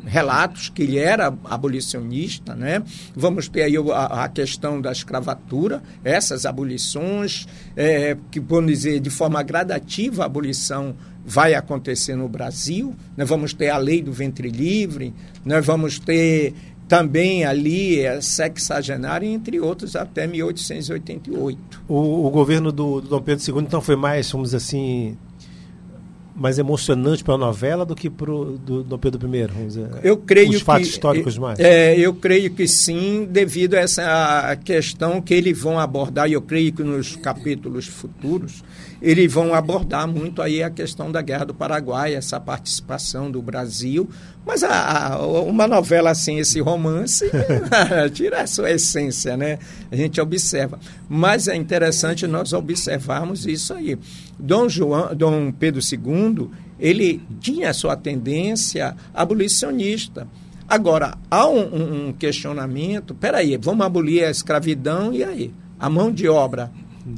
relatos 0.04 0.70
que 0.70 0.82
ele 0.82 0.98
era 0.98 1.34
abolicionista, 1.46 2.56
né? 2.56 2.82
Vamos 3.16 3.48
ter 3.48 3.62
aí 3.64 3.76
a, 3.78 4.24
a 4.24 4.30
questão 4.30 4.82
da 4.82 4.92
escravatura, 4.92 5.84
essas 6.04 6.46
abolições, 6.46 7.48
é, 7.76 8.18
que, 8.32 8.40
vamos 8.40 8.72
dizer, 8.72 9.00
de 9.00 9.12
forma 9.12 9.42
gradativa 9.44 10.24
a 10.24 10.26
abolição 10.26 10.96
vai 11.26 11.54
acontecer 11.54 12.16
no 12.16 12.28
Brasil. 12.28 12.96
Nós 13.16 13.28
vamos 13.28 13.54
ter 13.54 13.70
a 13.70 13.78
lei 13.78 14.02
do 14.02 14.12
ventre 14.12 14.50
livre, 14.50 15.14
nós 15.46 15.66
vamos 15.66 16.00
ter 16.00 16.54
também 16.92 17.46
ali 17.46 18.02
é 18.02 18.20
sexagenário, 18.20 19.26
entre 19.26 19.62
outros, 19.62 19.96
até 19.96 20.28
1888. 20.28 21.84
O, 21.88 22.28
o 22.28 22.30
governo 22.30 22.70
do, 22.70 23.00
do, 23.00 23.08
Dom 23.08 23.22
Pedro 23.22 23.46
II, 23.48 23.64
então, 23.64 23.80
foi 23.80 23.96
mais, 23.96 24.30
vamos 24.30 24.50
dizer 24.50 24.58
assim, 24.58 25.18
mais 26.36 26.60
emocionante 26.60 27.24
para 27.24 27.36
a 27.36 27.38
novela 27.38 27.86
do 27.86 27.96
que 27.96 28.10
para 28.10 28.30
o 28.30 28.58
do 28.58 28.84
Dom 28.84 28.98
Pedro 28.98 29.34
I? 29.34 29.48
Vamos 29.48 29.76
dizer, 29.76 29.90
eu 30.04 30.18
creio 30.18 30.50
Os 30.50 30.62
fatos 30.62 30.90
que, 30.90 30.94
históricos 30.94 31.38
mais? 31.38 31.60
É, 31.60 31.98
eu 31.98 32.14
creio 32.14 32.54
que 32.54 32.68
sim, 32.68 33.26
devido 33.30 33.76
a 33.76 33.80
essa 33.80 34.54
questão 34.58 35.22
que 35.22 35.34
eles 35.34 35.58
vão 35.58 35.80
abordar, 35.80 36.30
e 36.30 36.34
eu 36.34 36.42
creio 36.42 36.74
que 36.74 36.84
nos 36.84 37.16
capítulos 37.16 37.88
futuros, 37.88 38.66
eles 39.02 39.34
vão 39.34 39.54
abordar 39.54 40.08
muito 40.08 40.42
aí 40.42 40.62
a 40.62 40.70
questão 40.70 41.12
da 41.12 41.22
Guerra 41.22 41.46
do 41.46 41.54
Paraguai, 41.54 42.14
essa 42.14 42.40
participação 42.40 43.32
do 43.32 43.42
Brasil. 43.42 44.08
Mas 44.46 44.64
a, 44.64 45.14
a, 45.14 45.26
uma 45.26 45.68
novela 45.68 46.12
assim, 46.12 46.38
esse 46.38 46.60
romance, 46.60 47.26
tira 48.14 48.42
a 48.42 48.48
sua 48.48 48.70
essência, 48.70 49.36
né? 49.36 49.58
A 49.92 49.96
gente 49.96 50.22
observa. 50.22 50.80
Mas 51.10 51.48
é 51.48 51.56
interessante 51.56 52.28
nós 52.28 52.54
observarmos 52.54 53.48
isso 53.48 53.74
aí. 53.74 53.98
Dom, 54.38 54.70
João, 54.70 55.16
Dom 55.16 55.52
Pedro 55.52 55.82
II, 55.82 56.50
ele 56.80 57.22
tinha 57.40 57.72
a 57.72 57.74
sua 57.74 57.96
tendência 57.96 58.96
abolicionista. 59.14 60.28
Agora, 60.68 61.18
há 61.30 61.48
um, 61.48 62.08
um 62.08 62.14
questionamento, 62.14 63.16
peraí, 63.16 63.58
vamos 63.58 63.86
abolir 63.86 64.24
a 64.24 64.30
escravidão 64.32 65.12
e 65.12 65.24
aí? 65.24 65.54
A 65.80 65.90
mão 65.90 66.12
de 66.12 66.30
obra 66.30 66.72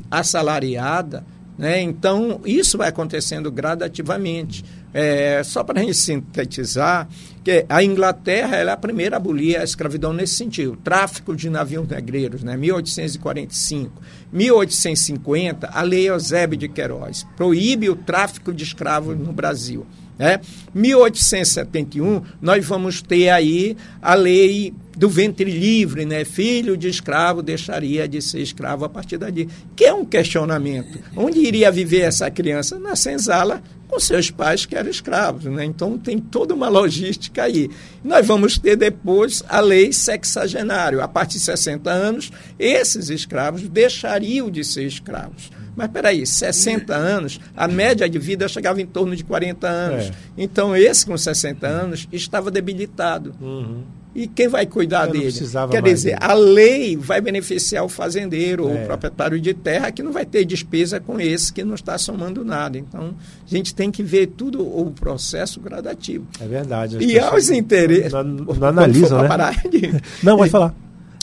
assalariada 0.09 1.25
né? 1.57 1.81
Então, 1.81 2.41
isso 2.45 2.77
vai 2.77 2.89
acontecendo 2.89 3.51
gradativamente. 3.51 4.63
É, 4.93 5.41
só 5.43 5.63
para 5.63 5.79
a 5.79 5.83
gente 5.83 5.95
sintetizar, 5.95 7.07
que 7.43 7.65
a 7.67 7.83
Inglaterra 7.83 8.55
é 8.55 8.69
a 8.69 8.77
primeira 8.77 9.15
a 9.15 9.17
abolir 9.17 9.59
a 9.59 9.63
escravidão 9.63 10.13
nesse 10.13 10.35
sentido. 10.35 10.77
Tráfico 10.83 11.35
de 11.35 11.49
navios 11.49 11.87
negreiros, 11.87 12.43
né? 12.43 12.55
1845. 12.55 14.01
1850, 14.31 15.67
a 15.67 15.81
Lei 15.81 16.09
Eusébio 16.09 16.57
de 16.57 16.69
Queiroz 16.69 17.25
proíbe 17.35 17.89
o 17.89 17.95
tráfico 17.95 18.53
de 18.53 18.63
escravos 18.63 19.17
no 19.17 19.33
Brasil. 19.33 19.85
Né? 20.17 20.39
1871, 20.73 22.21
nós 22.39 22.63
vamos 22.65 23.01
ter 23.01 23.29
aí 23.29 23.75
a 23.99 24.13
lei 24.13 24.71
do 24.95 25.09
ventre 25.09 25.49
livre, 25.49 26.05
né? 26.05 26.23
Filho 26.23 26.77
de 26.77 26.87
escravo 26.87 27.41
deixaria 27.41 28.07
de 28.07 28.21
ser 28.21 28.39
escravo 28.39 28.85
a 28.85 28.89
partir 28.89 29.17
daí. 29.17 29.49
Que 29.75 29.85
é 29.85 29.93
um 29.93 30.05
questionamento. 30.05 30.99
Onde 31.15 31.39
iria 31.39 31.71
viver 31.71 32.01
essa 32.01 32.29
criança? 32.29 32.77
Na 32.77 32.95
senzala 32.95 33.63
com 33.93 33.99
seus 33.99 34.31
pais 34.31 34.65
que 34.65 34.75
eram 34.75 34.89
escravos, 34.89 35.45
né? 35.45 35.65
Então 35.65 35.97
tem 35.97 36.17
toda 36.17 36.53
uma 36.53 36.67
logística 36.67 37.32
aí. 37.41 37.69
Nós 38.03 38.25
vamos 38.25 38.57
ter 38.57 38.75
depois 38.75 39.43
a 39.47 39.59
lei 39.59 39.91
sexagenário. 39.91 41.01
A 41.01 41.07
partir 41.07 41.37
de 41.37 41.45
60 41.45 41.89
anos, 41.89 42.31
esses 42.57 43.09
escravos 43.09 43.61
deixariam 43.67 44.49
de 44.49 44.63
ser 44.63 44.85
escravos. 44.85 45.51
Mas 45.75 45.89
peraí, 45.89 46.25
60 46.25 46.95
anos, 46.95 47.39
a 47.55 47.67
média 47.67 48.07
de 48.07 48.19
vida 48.19 48.47
chegava 48.47 48.81
em 48.81 48.85
torno 48.85 49.15
de 49.15 49.23
40 49.23 49.67
anos. 49.67 50.05
É. 50.05 50.11
Então, 50.37 50.75
esse 50.75 51.05
com 51.05 51.17
60 51.17 51.65
anos 51.65 52.07
estava 52.11 52.51
debilitado. 52.51 53.33
Uhum. 53.41 53.83
E 54.15 54.27
quem 54.27 54.47
vai 54.47 54.65
cuidar 54.65 55.07
dele? 55.07 55.33
Quer 55.71 55.81
dizer, 55.81 56.17
a 56.21 56.33
lei 56.33 56.95
vai 56.95 57.19
beneficiar 57.19 57.83
o 57.83 57.89
fazendeiro 57.89 58.67
é. 58.67 58.71
ou 58.71 58.75
o 58.75 58.85
proprietário 58.85 59.39
de 59.41 59.53
terra 59.53 59.91
que 59.91 60.03
não 60.03 60.11
vai 60.11 60.25
ter 60.25 60.45
despesa 60.45 60.99
com 60.99 61.19
esse 61.19 61.51
que 61.51 61.63
não 61.63 61.73
está 61.73 61.97
somando 61.97 62.45
nada. 62.45 62.77
Então, 62.77 63.15
a 63.45 63.49
gente 63.49 63.73
tem 63.73 63.89
que 63.89 64.03
ver 64.03 64.27
tudo 64.27 64.61
o 64.61 64.91
processo 64.91 65.59
gradativo. 65.59 66.27
É 66.39 66.45
verdade. 66.45 66.97
E 66.99 67.17
aos 67.17 67.49
interesses. 67.49 68.13
Não, 68.13 68.23
não 68.53 68.67
analisam, 68.67 69.23
né? 69.23 69.29
De... 69.69 70.01
Não, 70.21 70.37
pode 70.37 70.51
falar. 70.51 70.75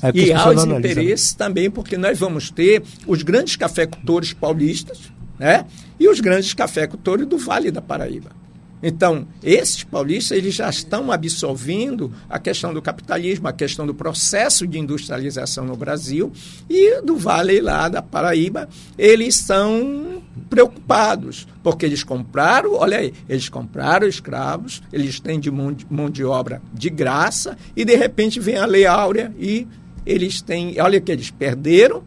É 0.02 0.10
e 0.14 0.32
aos 0.32 0.64
interesses 0.64 1.34
também, 1.34 1.70
porque 1.70 1.96
nós 1.96 2.18
vamos 2.18 2.50
ter 2.50 2.82
os 3.06 3.22
grandes 3.22 3.54
cafeicultores 3.56 4.32
paulistas 4.32 5.12
né? 5.38 5.66
e 5.98 6.08
os 6.08 6.20
grandes 6.20 6.54
cafeicultores 6.54 7.26
do 7.26 7.38
Vale 7.38 7.70
da 7.70 7.82
Paraíba. 7.82 8.39
Então, 8.82 9.26
esses 9.42 9.84
paulistas 9.84 10.36
eles 10.36 10.54
já 10.54 10.68
estão 10.68 11.12
absorvendo 11.12 12.12
a 12.28 12.38
questão 12.38 12.72
do 12.72 12.80
capitalismo, 12.80 13.46
a 13.46 13.52
questão 13.52 13.86
do 13.86 13.94
processo 13.94 14.66
de 14.66 14.78
industrialização 14.78 15.64
no 15.66 15.76
Brasil 15.76 16.32
e 16.68 17.00
do 17.02 17.16
Vale 17.16 17.60
lá 17.60 17.88
da 17.88 18.00
Paraíba, 18.00 18.68
eles 18.96 19.36
estão 19.36 20.22
preocupados, 20.48 21.46
porque 21.62 21.84
eles 21.84 22.02
compraram, 22.02 22.74
olha 22.74 22.98
aí, 22.98 23.12
eles 23.28 23.48
compraram 23.48 24.06
escravos, 24.06 24.82
eles 24.92 25.20
têm 25.20 25.38
de 25.38 25.50
mão 25.50 25.72
de, 25.72 25.86
mão 25.90 26.08
de 26.08 26.24
obra 26.24 26.62
de 26.72 26.88
graça 26.88 27.56
e 27.76 27.84
de 27.84 27.94
repente 27.94 28.40
vem 28.40 28.56
a 28.56 28.66
Lei 28.66 28.86
Áurea 28.86 29.32
e 29.38 29.66
eles 30.06 30.40
têm, 30.40 30.80
olha 30.80 31.00
que 31.00 31.12
eles 31.12 31.30
perderam 31.30 32.02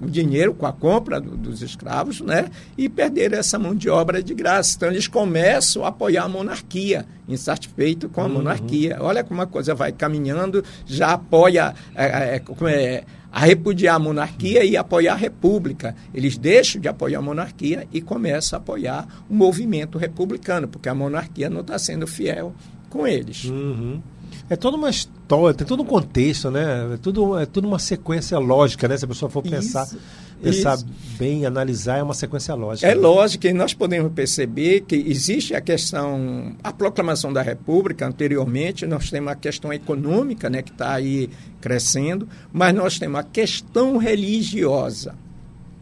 o 0.00 0.06
dinheiro 0.06 0.52
com 0.52 0.66
a 0.66 0.72
compra 0.72 1.20
do, 1.20 1.36
dos 1.36 1.62
escravos, 1.62 2.20
né? 2.20 2.50
E 2.76 2.88
perderam 2.88 3.38
essa 3.38 3.58
mão 3.58 3.74
de 3.74 3.88
obra 3.88 4.22
de 4.22 4.34
graça. 4.34 4.74
Então 4.76 4.90
eles 4.90 5.08
começam 5.08 5.84
a 5.84 5.88
apoiar 5.88 6.24
a 6.24 6.28
monarquia, 6.28 7.06
insatisfeito 7.28 8.08
com 8.08 8.20
a 8.20 8.24
uhum. 8.24 8.34
monarquia. 8.34 8.98
Olha 9.00 9.24
como 9.24 9.40
a 9.40 9.46
coisa 9.46 9.74
vai 9.74 9.92
caminhando, 9.92 10.62
já 10.84 11.12
apoia 11.12 11.74
é, 11.94 12.04
é, 12.04 12.42
é, 12.70 13.04
a 13.32 13.40
repudiar 13.40 13.96
a 13.96 13.98
monarquia 13.98 14.64
e 14.64 14.76
apoiar 14.76 15.14
a 15.14 15.16
república. 15.16 15.94
Eles 16.14 16.36
deixam 16.36 16.80
de 16.80 16.88
apoiar 16.88 17.18
a 17.18 17.22
monarquia 17.22 17.86
e 17.92 18.00
começam 18.00 18.58
a 18.58 18.62
apoiar 18.62 19.06
o 19.28 19.34
movimento 19.34 19.98
republicano, 19.98 20.68
porque 20.68 20.88
a 20.88 20.94
monarquia 20.94 21.48
não 21.48 21.60
está 21.60 21.78
sendo 21.78 22.06
fiel 22.06 22.54
com 22.88 23.06
eles. 23.06 23.44
Uhum. 23.44 24.00
É 24.48 24.54
toda 24.54 24.76
uma 24.76 24.88
história, 24.88 25.54
tem 25.54 25.66
todo 25.66 25.82
um 25.82 25.86
contexto, 25.86 26.50
né? 26.50 26.94
É 26.94 26.96
tudo, 26.98 27.36
é 27.36 27.44
tudo 27.46 27.66
uma 27.66 27.80
sequência 27.80 28.38
lógica, 28.38 28.86
né? 28.86 28.96
Se 28.96 29.04
a 29.04 29.08
pessoa 29.08 29.28
for 29.28 29.42
pensar, 29.42 29.84
isso, 29.86 29.98
pensar 30.40 30.76
isso. 30.76 30.86
bem, 31.18 31.44
analisar, 31.44 31.98
é 31.98 32.02
uma 32.02 32.14
sequência 32.14 32.54
lógica. 32.54 32.86
É 32.86 32.94
né? 32.94 33.00
lógica, 33.00 33.48
e 33.48 33.52
nós 33.52 33.74
podemos 33.74 34.12
perceber 34.12 34.82
que 34.82 34.94
existe 34.94 35.52
a 35.54 35.60
questão, 35.60 36.54
a 36.62 36.72
proclamação 36.72 37.32
da 37.32 37.42
República 37.42 38.06
anteriormente, 38.06 38.86
nós 38.86 39.10
temos 39.10 39.32
a 39.32 39.34
questão 39.34 39.72
econômica, 39.72 40.48
né, 40.48 40.62
que 40.62 40.70
está 40.70 40.94
aí 40.94 41.28
crescendo, 41.60 42.28
mas 42.52 42.72
nós 42.72 43.00
temos 43.00 43.18
a 43.18 43.24
questão 43.24 43.96
religiosa. 43.96 45.25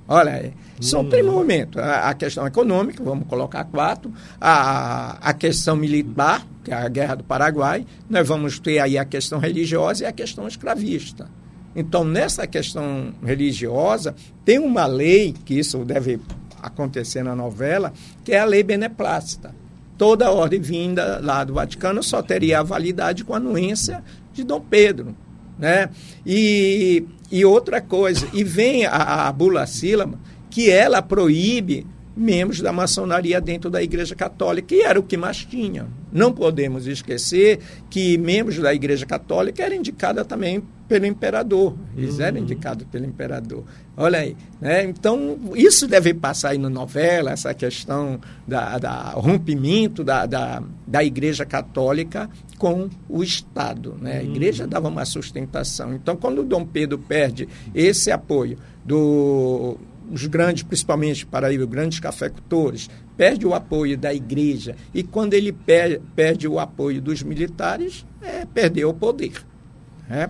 Olha, 0.07 0.53
são 0.81 1.01
hum. 1.01 1.09
três 1.09 1.25
momentos. 1.25 1.81
A, 1.81 2.11
a, 2.11 2.15
questão 2.15 2.47
econômica, 2.47 3.03
vamos 3.03 3.27
colocar 3.27 3.65
quatro, 3.65 4.13
a, 4.41 5.17
a 5.21 5.33
questão 5.33 5.77
militar, 5.77 6.47
que 6.63 6.71
é 6.71 6.75
a 6.75 6.89
Guerra 6.89 7.17
do 7.17 7.25
Paraguai, 7.25 7.87
nós 8.09 8.27
vamos 8.27 8.59
ter 8.59 8.79
aí 8.79 8.99
a 8.99 9.05
questão 9.05 9.39
religiosa 9.39 10.05
e 10.05 10.07
a 10.07 10.13
questão 10.13 10.47
escravista. 10.47 11.29
Então, 11.75 12.05
nessa 12.05 12.47
questão 12.47 13.13
religiosa, 13.25 14.15
tem 14.45 14.59
uma 14.59 14.87
lei, 14.87 15.35
que 15.45 15.59
isso 15.59 15.85
deve 15.85 16.21
acontecer 16.63 17.23
na 17.23 17.35
novela, 17.35 17.93
que 18.23 18.33
é 18.33 18.39
a 18.39 18.45
lei 18.45 18.63
beneplácita. 18.63 19.55
Toda 19.99 20.31
ordem 20.31 20.61
vinda 20.61 21.21
lá 21.23 21.45
do 21.45 21.55
Vaticano 21.55 22.03
só 22.03 22.23
teria 22.23 22.63
validade 22.63 23.25
com 23.25 23.35
a 23.35 23.39
anuência 23.39 24.03
de 24.33 24.45
Dom 24.45 24.61
Pedro. 24.61 25.15
Né? 25.59 25.89
E, 26.27 27.05
e 27.35 27.45
outra 27.45 27.81
coisa, 27.81 28.29
e 28.33 28.45
vem 28.45 28.87
a, 28.87 29.27
a 29.27 29.33
bula 29.33 29.67
sílaba, 29.67 30.21
que 30.49 30.71
ela 30.71 31.03
proíbe 31.03 31.85
membros 32.17 32.61
da 32.61 32.73
maçonaria 32.73 33.41
dentro 33.41 33.69
da 33.69 33.83
Igreja 33.83 34.15
Católica, 34.15 34.75
e 34.75 34.83
era 34.83 34.99
o 34.99 35.03
que 35.03 35.17
mais 35.17 35.45
tinha. 35.45 35.87
Não 36.13 36.33
podemos 36.33 36.87
esquecer 36.87 37.59
que 37.91 38.17
membros 38.19 38.59
da 38.59 38.73
Igreja 38.73 39.05
Católica 39.05 39.63
eram 39.63 39.77
indicados 39.77 40.25
também 40.27 40.63
pelo 40.87 41.07
imperador. 41.07 41.75
Eles 41.97 42.19
uhum. 42.19 42.25
eram 42.25 42.39
indicados 42.39 42.87
pelo 42.91 43.07
imperador. 43.07 43.65
Olha 43.97 44.21
aí. 44.21 44.37
Né? 44.61 44.85
Então, 44.85 45.39
isso 45.55 45.89
deve 45.89 46.13
passar 46.15 46.51
aí 46.51 46.59
na 46.59 46.69
novela, 46.69 47.33
essa 47.33 47.53
questão 47.55 48.21
da, 48.47 48.79
da 48.79 49.11
rompimento 49.11 50.05
da, 50.05 50.27
da, 50.27 50.63
da 50.87 51.03
Igreja 51.03 51.45
Católica 51.45 52.29
com 52.59 52.89
o 53.09 53.23
Estado. 53.23 53.97
Né? 54.01 54.19
A 54.19 54.23
uhum. 54.23 54.31
Igreja 54.31 54.67
dava 54.67 54.89
uma 54.89 55.05
sustentação. 55.05 55.95
Então, 55.95 56.17
quando 56.17 56.41
o 56.41 56.45
Dom 56.45 56.65
Pedro 56.65 56.99
perde 56.99 57.49
esse 57.75 58.11
apoio 58.11 58.59
do 58.85 59.79
os 60.11 60.27
grandes, 60.27 60.63
principalmente 60.63 61.27
Paraíba, 61.27 61.67
grandes 61.67 62.01
cafeicultores, 62.01 62.89
perde 63.17 63.47
o 63.47 63.55
apoio 63.55 63.97
da 63.97 64.13
igreja 64.13 64.77
e 64.93 65.03
quando 65.03 65.35
ele 65.35 65.53
per, 65.53 66.01
perde 66.15 66.49
o 66.49 66.59
apoio 66.59 67.01
dos 67.01 67.23
militares, 67.23 68.05
é, 68.23 68.45
perdeu 68.45 68.91
o 68.91 68.95
poder. 68.95 69.33
É? 70.09 70.29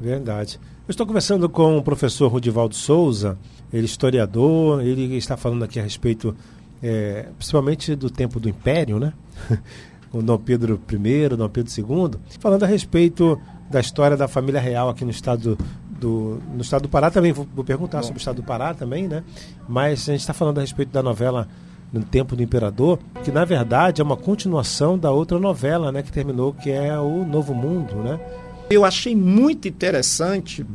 Verdade. 0.00 0.58
Eu 0.86 0.90
estou 0.90 1.06
conversando 1.06 1.48
com 1.48 1.76
o 1.78 1.82
professor 1.82 2.28
Rudivaldo 2.28 2.74
Souza, 2.74 3.38
ele 3.72 3.82
é 3.82 3.84
historiador, 3.84 4.82
ele 4.82 5.16
está 5.16 5.36
falando 5.36 5.64
aqui 5.64 5.80
a 5.80 5.82
respeito, 5.82 6.36
é, 6.82 7.26
principalmente 7.36 7.94
do 7.96 8.08
tempo 8.08 8.38
do 8.38 8.48
Império, 8.48 8.98
né? 8.98 9.12
com 10.10 10.22
Dom 10.22 10.38
Pedro 10.38 10.80
I, 10.90 11.28
Dom 11.36 11.48
Pedro 11.48 11.72
II, 11.76 12.20
falando 12.38 12.62
a 12.62 12.66
respeito 12.66 13.38
da 13.70 13.80
história 13.80 14.16
da 14.16 14.28
família 14.28 14.60
real 14.60 14.88
aqui 14.88 15.04
no 15.04 15.10
estado 15.10 15.58
do, 15.96 16.40
no 16.54 16.62
estado 16.62 16.82
do 16.82 16.88
Pará 16.88 17.10
também, 17.10 17.32
vou, 17.32 17.46
vou 17.54 17.64
perguntar 17.64 17.98
Bom. 17.98 18.04
sobre 18.04 18.18
o 18.18 18.20
estado 18.20 18.36
do 18.36 18.42
Pará 18.42 18.74
também, 18.74 19.08
né? 19.08 19.22
Mas 19.68 20.08
a 20.08 20.12
gente 20.12 20.20
está 20.20 20.32
falando 20.32 20.58
a 20.58 20.60
respeito 20.60 20.90
da 20.90 21.02
novela 21.02 21.48
No 21.92 22.02
Tempo 22.02 22.36
do 22.36 22.42
Imperador, 22.42 22.98
que 23.24 23.30
na 23.30 23.44
verdade 23.44 24.00
é 24.00 24.04
uma 24.04 24.16
continuação 24.16 24.98
da 24.98 25.10
outra 25.10 25.38
novela, 25.38 25.90
né? 25.90 26.02
Que 26.02 26.12
terminou, 26.12 26.52
que 26.52 26.70
é 26.70 26.98
o 26.98 27.24
Novo 27.24 27.54
Mundo, 27.54 27.96
né? 27.96 28.20
Eu 28.68 28.84
achei 28.84 29.14
muito 29.14 29.68
interessante 29.68 30.66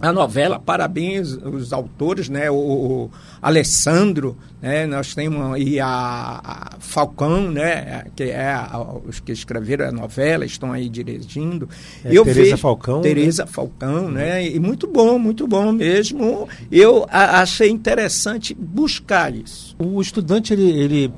a 0.00 0.12
novela, 0.12 0.58
parabéns 0.58 1.32
os 1.32 1.72
autores, 1.72 2.28
né? 2.28 2.50
O, 2.50 2.54
o 2.54 3.10
Alessandro, 3.40 4.36
né? 4.60 4.86
Nós 4.86 5.14
temos 5.14 5.58
e 5.58 5.80
a, 5.80 5.88
a, 5.88 6.70
Falcão, 6.78 7.50
né? 7.50 8.04
Que 8.14 8.24
é 8.24 8.52
a, 8.52 8.78
os 9.06 9.20
que 9.20 9.32
escreveram 9.32 9.88
a 9.88 9.92
novela, 9.92 10.44
estão 10.44 10.70
aí 10.70 10.88
dirigindo. 10.88 11.68
É, 12.04 12.10
eu 12.10 12.24
Tereza 12.24 12.42
vejo, 12.42 12.56
Falcão. 12.58 13.00
Tereza 13.00 13.44
né? 13.44 13.50
Falcão, 13.50 14.10
né? 14.10 14.46
E 14.46 14.60
muito 14.60 14.86
bom, 14.86 15.18
muito 15.18 15.46
bom 15.46 15.72
mesmo. 15.72 16.46
Eu 16.70 17.06
achei 17.10 17.70
interessante 17.70 18.54
buscar 18.54 19.34
isso. 19.34 19.74
O 19.78 20.00
estudante 20.02 20.52
ele, 20.52 20.70
ele 20.70 21.12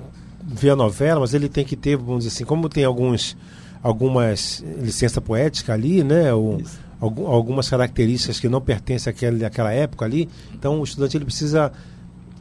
vê 0.45 0.71
a 0.71 0.77
novela, 0.77 1.21
mas 1.21 1.35
ele 1.35 1.49
tem 1.49 1.65
que 1.65 1.75
ter, 1.75 1.97
vamos 1.97 2.25
dizer 2.25 2.37
assim, 2.37 2.45
como 2.45 2.69
tem 2.69 2.85
alguns 2.85 3.37
algumas 3.81 4.65
licença 4.81 5.21
poética 5.21 5.73
ali, 5.73 6.03
né? 6.03 6.33
O, 6.35 6.61
algumas 7.01 7.69
características 7.69 8.41
que 8.41 8.49
não 8.49 8.61
pertencem 8.61 9.11
àquela, 9.11 9.47
àquela 9.47 9.73
época 9.73 10.05
ali. 10.05 10.29
Então 10.55 10.81
o 10.81 10.85
estudante 10.85 11.17
ele 11.17 11.25
precisa 11.25 11.73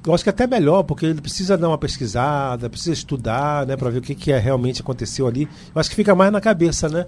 eu 0.06 0.14
acho 0.14 0.24
que 0.24 0.30
é 0.30 0.32
até 0.32 0.48
melhor, 0.48 0.84
porque 0.84 1.06
ele 1.06 1.20
precisa 1.20 1.58
dar 1.58 1.68
uma 1.68 1.78
pesquisada, 1.78 2.70
precisa 2.70 2.94
estudar, 2.94 3.68
né, 3.68 3.76
para 3.76 3.90
ver 3.90 3.98
o 4.00 4.02
que, 4.02 4.16
que 4.16 4.32
é, 4.32 4.40
realmente 4.40 4.82
aconteceu 4.82 5.28
ali. 5.28 5.50
Eu 5.76 5.80
acho 5.80 5.90
que 5.90 5.96
fica 5.98 6.16
mais 6.16 6.32
na 6.32 6.40
cabeça, 6.40 6.88
né? 6.88 7.06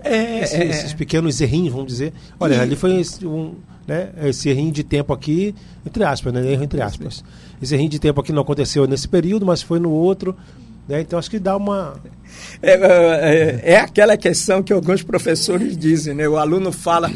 É, 0.00 0.40
Esse, 0.40 0.56
é, 0.56 0.66
esses 0.66 0.92
pequenos 0.92 1.40
errinhos, 1.40 1.72
vamos 1.72 1.86
dizer. 1.86 2.12
Olha, 2.40 2.56
e... 2.56 2.60
ali 2.60 2.74
foi 2.74 3.00
um, 3.22 3.54
né, 3.86 4.10
esse 4.24 4.48
errinho 4.48 4.72
de 4.72 4.82
tempo 4.82 5.12
aqui, 5.12 5.54
entre 5.86 6.02
aspas, 6.02 6.32
né, 6.32 6.52
erro 6.52 6.64
entre 6.64 6.82
aspas. 6.82 7.22
Esse 7.60 7.74
errinho 7.74 7.90
de 7.90 8.00
tempo 8.00 8.20
aqui 8.20 8.32
não 8.32 8.42
aconteceu 8.42 8.86
nesse 8.88 9.06
período, 9.06 9.46
mas 9.46 9.62
foi 9.62 9.78
no 9.78 9.90
outro. 9.90 10.36
Né? 10.88 11.00
Então 11.00 11.18
acho 11.18 11.30
que 11.30 11.38
dá 11.38 11.56
uma. 11.56 11.94
É, 12.60 12.72
é, 12.72 13.60
é, 13.74 13.76
aquela 13.76 14.16
questão 14.16 14.62
que 14.62 14.72
alguns 14.72 15.02
professores 15.02 15.76
dizem, 15.76 16.14
né? 16.14 16.28
O 16.28 16.36
aluno 16.36 16.72
fala 16.72 17.10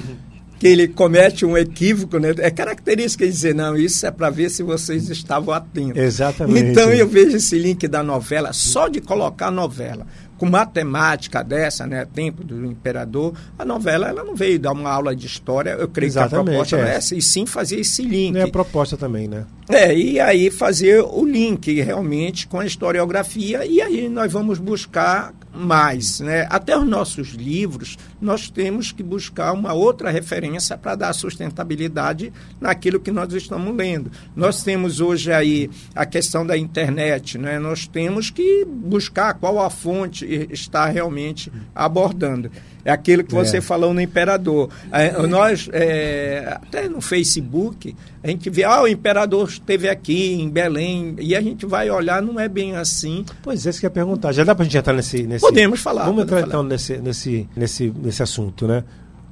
que 0.59 0.67
ele 0.67 0.89
comete 0.89 1.45
um 1.45 1.57
equívoco, 1.57 2.19
né? 2.19 2.35
É 2.39 2.51
característica 2.51 3.27
dizer, 3.27 3.55
não, 3.55 3.77
isso 3.77 4.07
é 4.07 4.11
para 4.11 4.31
ver 4.31 4.51
se 4.51 4.63
vocês 4.63 5.09
estavam 5.11 5.53
atentos. 5.53 6.01
Exatamente. 6.01 6.71
Então 6.71 6.91
eu 6.93 7.07
vejo 7.07 7.37
esse 7.37 7.59
link 7.59 7.87
da 7.89 8.03
novela, 8.03 8.53
só 8.53 8.89
de 8.89 9.01
colocar 9.01 9.49
a 9.49 9.51
novela 9.51 10.07
com 10.39 10.47
matemática 10.47 11.43
dessa, 11.43 11.87
né, 11.87 12.05
tempo 12.05 12.45
do 12.45 12.65
imperador, 12.65 13.35
a 13.59 13.65
novela 13.65 14.09
ela 14.09 14.25
não 14.25 14.35
veio 14.35 14.59
dar 14.59 14.73
uma 14.73 14.91
aula 14.91 15.15
de 15.15 15.27
história, 15.27 15.71
eu 15.71 15.89
creio 15.89 16.09
Exatamente, 16.09 16.45
que 16.45 16.51
a 16.51 16.53
proposta 16.53 16.77
é. 16.77 16.81
é 16.81 16.95
essa, 16.97 17.15
e 17.15 17.23
sim 17.23 17.47
fazer 17.47 17.81
esse 17.81 18.03
link. 18.03 18.37
É 18.37 18.43
a 18.43 18.49
proposta 18.49 18.97
também, 18.97 19.29
né? 19.29 19.45
É, 19.69 19.97
e 19.97 20.21
aí 20.21 20.51
fazer 20.51 21.03
o 21.03 21.25
link 21.25 21.81
realmente 21.81 22.47
com 22.47 22.61
a 22.61 22.67
historiografia, 22.67 23.65
e 23.65 23.81
aí 23.81 24.09
nós 24.09 24.33
vamos 24.33 24.59
buscar 24.59 25.33
mais, 25.57 26.21
né? 26.21 26.47
Até 26.51 26.77
os 26.77 26.87
nossos 26.87 27.31
livros, 27.31 27.97
nós 28.21 28.51
temos 28.51 28.93
que 28.93 29.03
buscar 29.03 29.53
uma 29.53 29.73
outra 29.73 30.11
referência 30.11 30.77
para 30.77 30.95
dar 30.95 31.13
sustentabilidade 31.13 32.33
naquilo 32.61 33.01
que 33.01 33.11
nós 33.11 33.33
estamos 33.33 33.75
lendo. 33.75 34.11
Nós 34.35 34.63
temos 34.63 35.01
hoje 35.01 35.33
aí 35.33 35.71
a 35.95 36.05
questão 36.05 36.47
da 36.47 36.57
internet, 36.57 37.39
né? 37.39 37.59
Nós 37.59 37.87
temos 37.87 38.31
que 38.31 38.65
buscar 38.65 39.35
qual 39.35 39.61
a 39.61 39.71
fonte 39.71 40.27
está 40.51 40.87
realmente 40.87 41.51
abordando. 41.75 42.51
É 42.87 42.93
aquilo 42.93 43.25
que 43.25 43.35
você 43.35 43.57
é. 43.57 43.61
falou 43.61 43.93
no 43.93 44.01
Imperador. 44.01 44.71
É, 44.93 45.21
nós, 45.27 45.69
é, 45.73 46.57
até 46.63 46.89
no 46.89 47.01
Facebook, 47.01 47.97
a 48.23 48.29
gente 48.29 48.49
vê, 48.49 48.63
ah, 48.63 48.83
o 48.83 48.87
Imperador 48.87 49.49
esteve 49.49 49.89
aqui 49.89 50.35
em 50.35 50.49
Belém, 50.49 51.17
e 51.19 51.35
a 51.35 51.41
gente 51.41 51.67
vai 51.67 51.91
olhar, 51.91 52.23
não 52.23 52.39
é 52.39 52.49
bem 52.49 52.77
assim. 52.77 53.25
Pois 53.43 53.67
é, 53.67 53.71
isso 53.71 53.81
que 53.81 53.87
eu 53.87 53.89
ia 53.89 53.93
perguntar. 53.95 54.31
Já 54.31 54.45
dá 54.45 54.55
para 54.55 54.63
a 54.63 54.65
gente 54.67 54.79
entrar 54.79 54.93
nesse, 54.93 55.25
nesse... 55.25 55.45
Podemos 55.45 55.81
falar. 55.81 56.05
Vamos 56.05 56.23
entrar 56.23 56.37
falar. 56.37 56.49
então 56.49 56.63
nesse, 56.63 56.99
nesse, 56.99 57.49
nesse, 57.57 57.93
nesse 58.01 58.23
assunto, 58.23 58.69
né? 58.69 58.85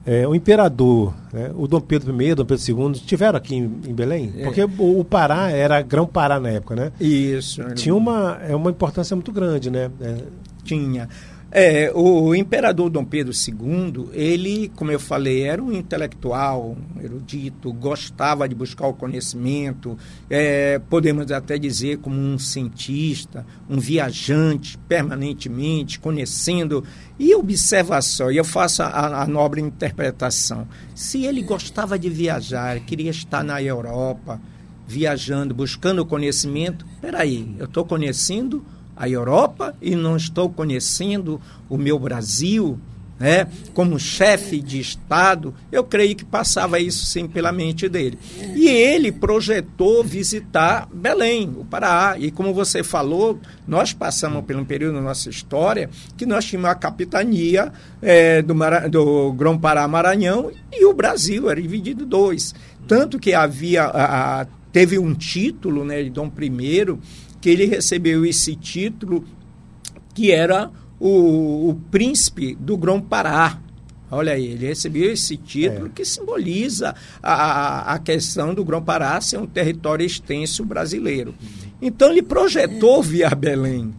É, 0.04 0.26
o 0.26 0.34
imperador, 0.34 1.14
né, 1.32 1.50
o 1.54 1.68
Dom 1.68 1.80
Pedro 1.80 2.20
I, 2.20 2.34
Dom 2.34 2.44
Pedro 2.44 2.62
II, 2.68 2.90
estiveram 2.90 3.38
aqui 3.38 3.54
em, 3.54 3.62
em 3.86 3.94
Belém? 3.94 4.34
É. 4.36 4.44
Porque 4.44 4.64
o, 4.64 4.98
o, 4.98 5.04
Pará 5.04 5.50
era 5.50 5.80
Grão-Pará 5.80 6.40
na 6.40 6.50
época, 6.50 6.74
né? 6.74 6.92
Isso. 7.00 7.62
Tinha 7.74 7.94
uma, 7.94 8.38
é 8.46 8.54
uma 8.54 8.70
importância 8.70 9.14
muito 9.14 9.30
grande, 9.32 9.70
né? 9.70 9.90
É. 10.00 10.16
Tinha. 10.64 11.08
É, 11.56 11.88
o 11.94 12.34
imperador 12.34 12.90
Dom 12.90 13.04
Pedro 13.04 13.32
II, 13.32 14.08
ele, 14.12 14.72
como 14.74 14.90
eu 14.90 14.98
falei, 14.98 15.44
era 15.44 15.62
um 15.62 15.72
intelectual, 15.72 16.76
um 16.96 17.00
erudito, 17.00 17.72
gostava 17.72 18.48
de 18.48 18.56
buscar 18.56 18.88
o 18.88 18.92
conhecimento, 18.92 19.96
é, 20.28 20.80
podemos 20.90 21.30
até 21.30 21.56
dizer 21.56 21.98
como 21.98 22.16
um 22.16 22.40
cientista, 22.40 23.46
um 23.70 23.78
viajante 23.78 24.76
permanentemente, 24.88 26.00
conhecendo. 26.00 26.82
E 27.16 27.32
observa 27.36 28.02
só, 28.02 28.32
e 28.32 28.36
eu 28.36 28.44
faço 28.44 28.82
a, 28.82 29.22
a 29.22 29.26
nobre 29.28 29.60
interpretação. 29.60 30.66
Se 30.92 31.24
ele 31.24 31.40
gostava 31.40 31.96
de 31.96 32.10
viajar, 32.10 32.80
queria 32.80 33.12
estar 33.12 33.44
na 33.44 33.62
Europa, 33.62 34.40
viajando, 34.88 35.54
buscando 35.54 36.04
conhecimento, 36.04 36.84
peraí, 37.00 37.54
eu 37.60 37.66
estou 37.66 37.84
conhecendo 37.84 38.66
a 38.96 39.08
Europa 39.08 39.74
e 39.80 39.94
não 39.94 40.16
estou 40.16 40.48
conhecendo 40.50 41.40
o 41.68 41.76
meu 41.76 41.98
Brasil, 41.98 42.78
né, 43.18 43.46
como 43.72 43.98
chefe 43.98 44.60
de 44.60 44.80
Estado, 44.80 45.54
eu 45.70 45.84
creio 45.84 46.16
que 46.16 46.24
passava 46.24 46.80
isso 46.80 47.06
sim 47.06 47.26
pela 47.26 47.52
mente 47.52 47.88
dele. 47.88 48.18
E 48.54 48.68
ele 48.68 49.12
projetou 49.12 50.02
visitar 50.02 50.88
Belém, 50.92 51.48
o 51.56 51.64
Pará. 51.64 52.16
E 52.18 52.30
como 52.30 52.52
você 52.52 52.82
falou, 52.82 53.38
nós 53.66 53.92
passamos 53.92 54.44
por 54.44 54.56
um 54.56 54.64
período 54.64 54.94
na 54.94 55.00
nossa 55.00 55.30
história 55.30 55.88
que 56.16 56.26
nós 56.26 56.44
tínhamos 56.44 56.70
a 56.70 56.74
capitania 56.74 57.72
é, 58.02 58.42
do, 58.42 58.54
do 58.90 59.32
Grão-Pará 59.32 59.86
Maranhão 59.86 60.50
e 60.72 60.84
o 60.84 60.92
Brasil 60.92 61.48
era 61.48 61.62
dividido 61.62 62.04
em 62.04 62.08
dois. 62.08 62.54
Tanto 62.86 63.18
que 63.18 63.32
havia, 63.32 63.84
a, 63.84 64.42
a, 64.42 64.46
teve 64.72 64.98
um 64.98 65.14
título 65.14 65.84
né, 65.84 66.02
de 66.02 66.10
Dom 66.10 66.30
I 66.40 66.98
que 67.44 67.50
ele 67.50 67.66
recebeu 67.66 68.24
esse 68.24 68.56
título, 68.56 69.22
que 70.14 70.32
era 70.32 70.70
o, 70.98 71.68
o 71.68 71.74
príncipe 71.90 72.54
do 72.54 72.74
Grão-Pará. 72.74 73.60
Olha 74.10 74.32
aí, 74.32 74.46
ele 74.46 74.66
recebeu 74.66 75.12
esse 75.12 75.36
título 75.36 75.88
é. 75.88 75.90
que 75.94 76.06
simboliza 76.06 76.94
a, 77.22 77.92
a 77.92 77.98
questão 77.98 78.54
do 78.54 78.64
Grão-Pará 78.64 79.20
ser 79.20 79.36
um 79.36 79.46
território 79.46 80.06
extenso 80.06 80.64
brasileiro. 80.64 81.34
Então 81.82 82.10
ele 82.12 82.22
projetou 82.22 83.02
via 83.02 83.28
Belém 83.34 83.92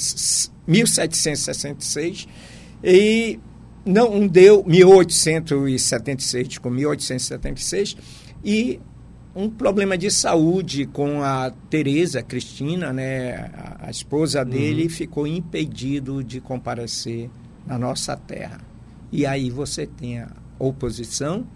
1766, 0.67 2.27
é, 2.83 2.93
e 2.93 3.39
não 3.83 4.27
deu 4.27 4.63
1876 4.67 6.59
com 6.59 6.69
1876 6.69 7.97
e 8.45 8.79
um 9.35 9.49
problema 9.49 9.97
de 9.97 10.11
saúde 10.11 10.85
com 10.85 11.23
a 11.23 11.51
Teresa 11.71 12.21
Cristina, 12.21 12.93
né, 12.93 13.49
a, 13.51 13.87
a 13.87 13.89
esposa 13.89 14.45
dele, 14.45 14.83
uhum. 14.83 14.89
ficou 14.89 15.25
impedido 15.25 16.23
de 16.23 16.39
comparecer 16.39 17.31
na 17.65 17.79
nossa 17.79 18.15
terra. 18.15 18.61
E 19.11 19.25
aí 19.25 19.49
você 19.49 19.87
tem 19.87 20.19
a 20.19 20.29
oposição 20.59 21.47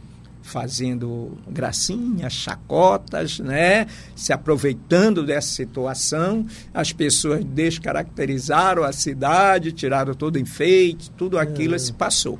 fazendo 0.44 1.38
gracinhas, 1.48 2.34
chacotas, 2.34 3.40
né? 3.40 3.88
se 4.16 4.32
aproveitando 4.32 5.26
dessa 5.26 5.48
situação. 5.48 6.46
As 6.74 6.92
pessoas 6.92 7.44
descaracterizaram 7.44 8.84
a 8.84 8.92
cidade, 8.92 9.72
tiraram 9.72 10.14
todo 10.14 10.38
enfeite, 10.38 11.10
tudo 11.12 11.40
aquilo 11.40 11.76
é. 11.76 11.80
se 11.80 11.94
passou. 11.94 12.38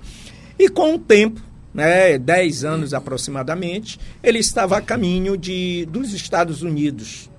E 0.60 0.70
com 0.70 0.96
o 0.96 1.00
tempo, 1.00 1.42
né, 1.74 2.18
10 2.20 2.64
anos 2.64 2.94
aproximadamente, 2.94 4.00
ele 4.22 4.40
estava 4.40 4.78
a 4.78 4.82
caminho 4.82 5.36
de, 5.36 5.88
dos 5.90 6.14
Estados 6.14 6.62
Unidos. 6.62 7.32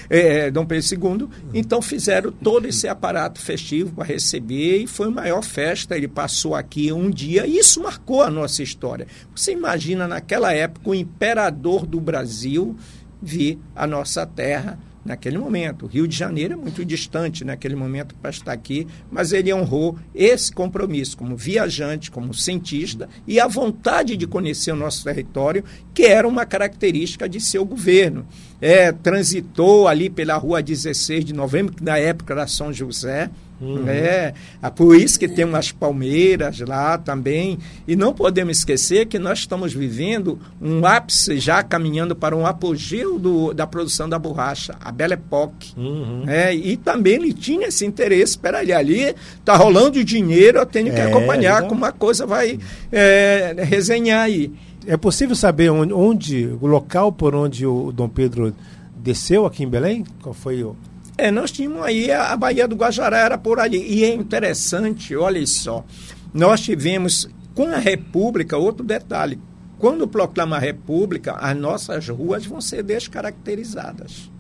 É, 0.10 0.52
Dom 0.52 0.66
Pedro 0.66 0.86
II. 1.20 1.28
Então 1.54 1.82
fizeram 1.82 2.32
todo 2.32 2.68
esse 2.68 2.88
aparato 2.88 3.42
festivo 3.42 3.92
para 3.94 4.06
receber 4.06 4.78
e 4.78 4.88
foi 4.88 5.08
a 5.08 5.12
maior 5.12 5.44
festa. 5.44 5.98
Ele 5.98 6.08
passou 6.08 6.56
aqui 6.56 6.94
um 6.94 7.10
dia 7.10 7.46
e 7.46 7.58
isso 7.58 7.82
marcou 7.82 8.22
a 8.22 8.30
nossa 8.30 8.64
história. 8.64 9.06
Você 9.36 9.52
imagina 9.52 10.08
naquela 10.08 10.54
época 10.54 10.92
o 10.92 10.96
imperador 10.96 11.86
do 11.86 12.00
Brasil 12.00 12.76
vir 13.22 13.60
à 13.76 13.86
nossa 13.86 14.26
terra 14.26 14.80
naquele 15.06 15.38
momento. 15.38 15.86
O 15.86 15.88
Rio 15.88 16.08
de 16.08 16.18
Janeiro 16.18 16.54
é 16.54 16.58
muito 16.58 16.84
distante 16.84 17.46
naquele 17.46 17.76
momento 17.76 18.16
para 18.16 18.32
estar 18.32 18.52
aqui, 18.52 18.88
mas 19.12 19.32
ele 19.32 19.54
honrou 19.54 19.98
esse 20.14 20.52
compromisso 20.52 21.16
como 21.16 21.38
viajante, 21.38 22.10
como 22.10 22.34
cientista 22.34 23.08
e 23.28 23.40
a 23.40 23.48
vontade 23.48 24.18
de 24.18 24.26
conhecer 24.26 24.72
o 24.72 24.76
nosso 24.76 25.04
território, 25.04 25.64
que 25.94 26.04
era 26.04 26.28
uma 26.28 26.46
característica 26.46 27.30
de 27.30 27.40
seu 27.40 27.64
governo. 27.64 28.26
É, 28.60 28.92
transitou 28.92 29.88
ali 29.88 30.10
pela 30.10 30.36
rua 30.38 30.64
16 30.64 31.24
de 31.24 31.34
novembro, 31.34 31.76
que 31.76 31.84
na 31.84 31.98
época 31.98 32.34
era 32.34 32.48
São 32.48 32.74
José, 32.74 33.30
Uhum. 33.60 33.88
É, 33.88 34.34
é, 34.62 34.70
por 34.70 34.96
isso 34.96 35.20
que 35.20 35.28
tem 35.28 35.46
umas 35.46 35.72
palmeiras 35.72 36.60
lá 36.60 36.98
também. 36.98 37.58
E 37.88 37.96
não 37.96 38.14
podemos 38.14 38.58
esquecer 38.58 39.06
que 39.06 39.18
nós 39.18 39.40
estamos 39.40 39.74
vivendo 39.74 40.40
um 40.62 40.86
ápice 40.86 41.40
já 41.40 41.64
caminhando 41.64 42.16
para 42.16 42.36
um 42.36 42.46
apogeu 42.46 43.18
do, 43.18 43.54
da 43.54 43.66
produção 43.66 44.10
da 44.10 44.20
borracha, 44.20 44.76
a 44.80 44.92
Belle 44.92 45.14
Époque. 45.14 45.74
Uhum. 45.78 46.24
É, 46.28 46.54
e 46.54 46.76
também 46.78 47.16
ele 47.16 47.34
tinha 47.34 47.68
esse 47.68 47.86
interesse. 47.86 48.34
Espera 48.34 48.60
ali, 48.60 48.74
ali 48.74 49.16
está 49.40 49.56
rolando 49.56 50.04
dinheiro, 50.04 50.60
eu 50.60 50.66
tenho 50.66 50.94
que 50.94 51.00
é, 51.00 51.06
acompanhar 51.06 51.58
então... 51.58 51.70
como 51.70 51.86
a 51.86 51.92
coisa 51.92 52.26
vai 52.26 52.60
é, 52.92 53.56
resenhar 53.60 54.24
aí. 54.24 54.52
É 54.88 54.98
possível 54.98 55.36
saber 55.36 55.72
onde, 55.72 55.94
onde, 55.94 56.58
o 56.62 56.68
local 56.68 57.12
por 57.12 57.34
onde 57.34 57.66
o 57.66 57.92
Dom 57.92 58.08
Pedro 58.08 58.54
desceu 58.96 59.46
aqui 59.46 59.64
em 59.64 59.68
Belém? 59.68 60.06
Qual 60.22 60.34
foi 60.34 60.64
o 60.64 60.76
é, 61.18 61.32
nós 61.32 61.52
tínhamos 61.52 61.84
aí 61.84 62.12
a, 62.12 62.34
a 62.34 62.38
Baía 62.38 62.68
do 62.68 62.76
Guajará, 62.76 63.20
era 63.20 63.38
por 63.38 63.60
ali. 63.60 63.82
E 63.82 64.04
é 64.04 64.14
interessante, 64.14 65.16
olha 65.16 65.46
só, 65.48 65.86
nós 66.34 66.62
tivemos 66.62 67.30
com 67.54 67.68
a 67.68 67.78
República, 67.78 68.58
outro 68.58 68.86
detalhe, 68.86 69.40
quando 69.78 70.08
proclama 70.08 70.58
a 70.58 70.60
República, 70.60 71.34
as 71.34 71.56
nossas 71.56 72.08
ruas 72.10 72.46
vão 72.46 72.60
ser 72.60 72.84
descaracterizadas. 72.84 74.32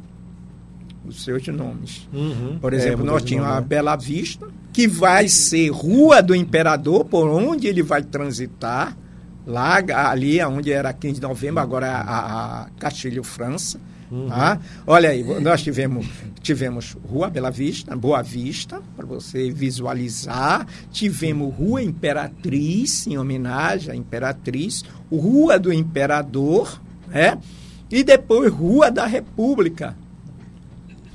Os 1.06 1.24
seus 1.24 1.48
nomes. 1.48 2.08
Uhum. 2.12 2.58
Por 2.60 2.74
exemplo, 2.74 3.04
é, 3.04 3.06
nós 3.06 3.24
tínhamos 3.24 3.52
a 3.52 3.62
né? 3.62 3.68
Bela 3.68 3.96
Vista, 3.96 4.48
que 4.74 4.88
vai 4.88 5.28
ser 5.28 5.70
Rua 5.70 6.22
do 6.22 6.34
Imperador, 6.34 7.06
por 7.06 7.30
onde 7.30 7.68
ele 7.68 7.84
vai 7.84 8.02
transitar, 8.02 8.98
lá 9.46 9.78
ali 10.10 10.44
onde 10.44 10.72
era 10.72 10.92
15 10.92 11.16
de 11.16 11.22
novembro, 11.22 11.62
agora 11.62 11.86
é 11.86 11.92
a, 11.92 12.02
a 12.64 12.68
Castilho 12.80 13.24
França. 13.24 13.80
Uhum. 14.12 14.28
Tá? 14.28 14.60
Olha 14.88 15.10
aí, 15.10 15.24
nós 15.42 15.62
tivemos, 15.62 16.08
tivemos 16.46 16.96
Rua 17.10 17.28
Bela 17.28 17.50
Vista, 17.50 17.96
Boa 17.96 18.22
Vista, 18.22 18.80
para 18.96 19.06
você 19.06 19.52
visualizar. 19.52 20.68
Tivemos 20.92 21.54
Rua 21.54 21.82
Imperatriz, 21.82 23.08
em 23.08 23.18
homenagem 23.18 23.92
à 23.92 23.96
Imperatriz. 23.96 24.84
Rua 25.12 25.58
do 25.58 25.74
Imperador, 25.74 26.80
né? 27.08 27.40
e 27.90 28.04
depois 28.04 28.54
Rua 28.54 28.92
da 28.92 29.08
República. 29.08 29.98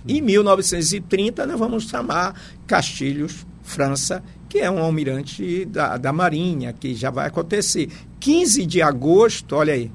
Em 0.06 0.20
1930, 0.20 1.46
nós 1.46 1.58
vamos 1.58 1.84
chamar 1.84 2.34
Castilhos, 2.66 3.46
França, 3.62 4.22
que 4.48 4.58
é 4.58 4.68
um 4.68 4.78
almirante 4.78 5.64
da, 5.64 5.96
da 5.96 6.12
Marinha, 6.12 6.72
que 6.72 6.92
já 6.92 7.10
vai 7.10 7.28
acontecer. 7.28 7.88
15 8.18 8.66
de 8.66 8.82
agosto, 8.82 9.54
olha 9.54 9.74
aí, 9.74 9.92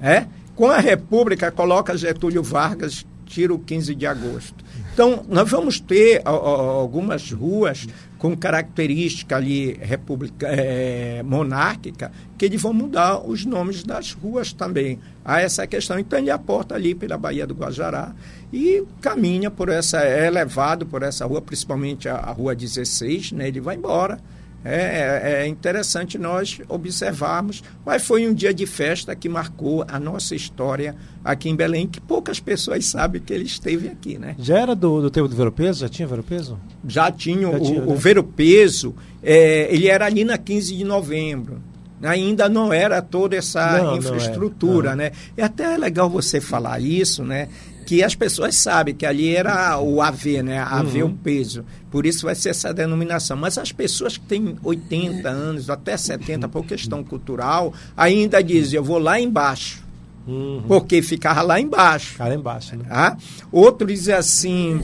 é? 0.00 0.26
Com 0.56 0.68
a 0.68 0.78
República, 0.78 1.52
coloca 1.52 1.96
Getúlio 1.96 2.42
Vargas, 2.42 3.06
tira 3.28 3.54
o 3.54 3.58
15 3.58 3.94
de 3.94 4.06
agosto. 4.06 4.64
Então, 4.92 5.24
nós 5.28 5.48
vamos 5.48 5.78
ter 5.78 6.22
algumas 6.24 7.30
ruas 7.30 7.86
com 8.18 8.36
característica 8.36 9.36
ali 9.36 9.78
república, 9.80 10.48
é, 10.48 11.22
monárquica, 11.22 12.10
que 12.36 12.44
eles 12.44 12.60
vão 12.60 12.72
mudar 12.72 13.24
os 13.24 13.44
nomes 13.44 13.84
das 13.84 14.12
ruas 14.12 14.52
também. 14.52 14.98
Há 15.24 15.40
essa 15.40 15.66
questão. 15.66 15.98
Então, 15.98 16.18
ele 16.18 16.30
aporta 16.30 16.74
ali 16.74 16.94
pela 16.94 17.16
Baía 17.16 17.46
do 17.46 17.54
Guajará 17.54 18.12
e 18.52 18.82
caminha 19.00 19.50
por 19.50 19.68
essa, 19.68 19.98
é 19.98 20.28
levado 20.28 20.86
por 20.86 21.02
essa 21.02 21.24
rua, 21.26 21.40
principalmente 21.40 22.08
a, 22.08 22.16
a 22.16 22.32
Rua 22.32 22.56
16, 22.56 23.32
né? 23.32 23.46
ele 23.46 23.60
vai 23.60 23.76
embora 23.76 24.18
é, 24.64 25.42
é, 25.42 25.46
interessante 25.46 26.18
nós 26.18 26.60
observarmos, 26.68 27.62
mas 27.86 28.04
foi 28.04 28.26
um 28.26 28.34
dia 28.34 28.52
de 28.52 28.66
festa 28.66 29.14
que 29.14 29.28
marcou 29.28 29.84
a 29.86 30.00
nossa 30.00 30.34
história 30.34 30.96
aqui 31.24 31.48
em 31.48 31.54
Belém, 31.56 31.86
que 31.86 32.00
poucas 32.00 32.40
pessoas 32.40 32.84
sabem 32.86 33.20
que 33.20 33.32
ele 33.32 33.44
esteve 33.44 33.88
aqui, 33.88 34.18
né? 34.18 34.34
Já 34.38 34.58
era 34.58 34.74
do, 34.74 35.00
do 35.00 35.10
tempo 35.10 35.28
do 35.28 35.36
Veropeso? 35.36 35.80
Já 35.80 35.88
tinha 35.88 36.08
Veropeso? 36.08 36.58
Já 36.86 37.10
tinha. 37.10 37.50
Já 37.50 37.56
o, 37.56 37.60
tinha, 37.60 37.80
né? 37.80 37.86
o 37.86 37.94
Veropeso, 37.94 38.94
é, 39.22 39.72
ele 39.72 39.86
era 39.86 40.06
ali 40.06 40.24
na 40.24 40.36
15 40.36 40.76
de 40.76 40.84
novembro. 40.84 41.62
Ainda 42.00 42.48
não 42.48 42.72
era 42.72 43.02
toda 43.02 43.34
essa 43.34 43.82
não, 43.82 43.96
infraestrutura, 43.96 44.94
não 44.94 45.04
é. 45.04 45.10
né? 45.10 45.16
É 45.36 45.42
até 45.42 45.76
legal 45.76 46.08
você 46.08 46.40
falar 46.40 46.80
isso, 46.80 47.24
né? 47.24 47.48
Que 47.88 48.04
as 48.04 48.14
pessoas 48.14 48.54
sabem 48.54 48.94
que 48.94 49.06
ali 49.06 49.34
era 49.34 49.80
o 49.80 50.02
AV, 50.02 50.42
né? 50.42 50.58
AV 50.58 50.96
uhum. 50.96 51.08
o 51.08 51.14
peso. 51.14 51.64
Por 51.90 52.04
isso 52.04 52.26
vai 52.26 52.34
ser 52.34 52.50
essa 52.50 52.70
denominação. 52.70 53.34
Mas 53.34 53.56
as 53.56 53.72
pessoas 53.72 54.18
que 54.18 54.26
têm 54.26 54.58
80 54.62 55.26
anos, 55.26 55.70
até 55.70 55.96
70, 55.96 56.50
por 56.50 56.66
questão 56.66 57.02
cultural, 57.02 57.72
ainda 57.96 58.42
dizem, 58.42 58.76
eu 58.76 58.84
vou 58.84 58.98
lá 58.98 59.18
embaixo. 59.18 59.82
Uhum. 60.26 60.64
Porque 60.68 61.00
ficava 61.00 61.40
lá 61.40 61.58
embaixo. 61.58 62.08
Ficava 62.12 62.28
lá 62.28 62.36
embaixo, 62.36 62.76
né? 62.76 62.84
Ah? 62.90 63.16
Outro 63.50 63.86
diz 63.86 64.06
assim, 64.10 64.82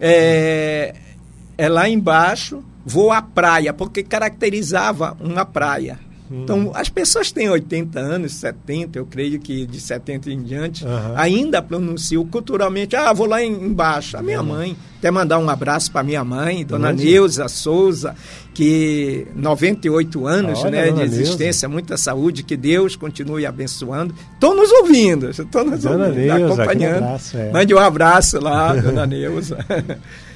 é, 0.00 0.94
é 1.58 1.68
lá 1.68 1.88
embaixo, 1.88 2.62
vou 2.86 3.10
à 3.10 3.20
praia, 3.20 3.72
porque 3.72 4.04
caracterizava 4.04 5.16
uma 5.18 5.44
praia. 5.44 5.98
Então, 6.30 6.72
as 6.74 6.88
pessoas 6.88 7.30
têm 7.30 7.50
80 7.50 8.00
anos, 8.00 8.32
70, 8.34 8.98
eu 8.98 9.04
creio 9.04 9.38
que 9.38 9.66
de 9.66 9.78
70 9.78 10.30
em 10.30 10.42
diante, 10.42 10.84
uhum. 10.84 10.90
ainda 11.16 11.60
pronunciam 11.60 12.24
culturalmente, 12.26 12.96
ah, 12.96 13.12
vou 13.12 13.26
lá 13.26 13.44
embaixo. 13.44 14.16
A 14.16 14.22
minha 14.22 14.40
uhum. 14.40 14.46
mãe, 14.46 14.76
até 14.98 15.10
mandar 15.10 15.38
um 15.38 15.50
abraço 15.50 15.92
para 15.92 16.02
minha 16.02 16.24
mãe, 16.24 16.64
dona 16.64 16.90
Onde? 16.90 17.04
Neuza 17.04 17.46
Souza, 17.46 18.16
que 18.54 19.26
98 19.36 20.26
anos 20.26 20.64
Olha, 20.64 20.70
né, 20.70 20.92
de 20.92 21.02
existência, 21.02 21.68
Neuza. 21.68 21.68
muita 21.68 21.96
saúde, 21.98 22.42
que 22.42 22.56
Deus 22.56 22.96
continue 22.96 23.44
abençoando. 23.44 24.14
Estou 24.32 24.54
nos 24.54 24.72
ouvindo, 24.72 25.28
estou 25.28 25.62
nos 25.62 25.82
dona 25.82 26.06
ouvindo, 26.06 26.20
Neuza, 26.20 26.62
acompanhando. 26.62 27.02
Um 27.02 27.04
abraço, 27.04 27.36
é. 27.36 27.52
Mande 27.52 27.74
um 27.74 27.78
abraço 27.78 28.40
lá, 28.40 28.74
dona 28.74 29.04
Neuza. 29.06 29.58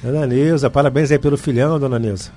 dona 0.03 0.27
Neuza, 0.27 0.69
parabéns 0.69 1.11
aí 1.11 1.17
pelo 1.17 1.37
filhão, 1.37 1.79
dona 1.79 1.97
Neuza 1.97 2.29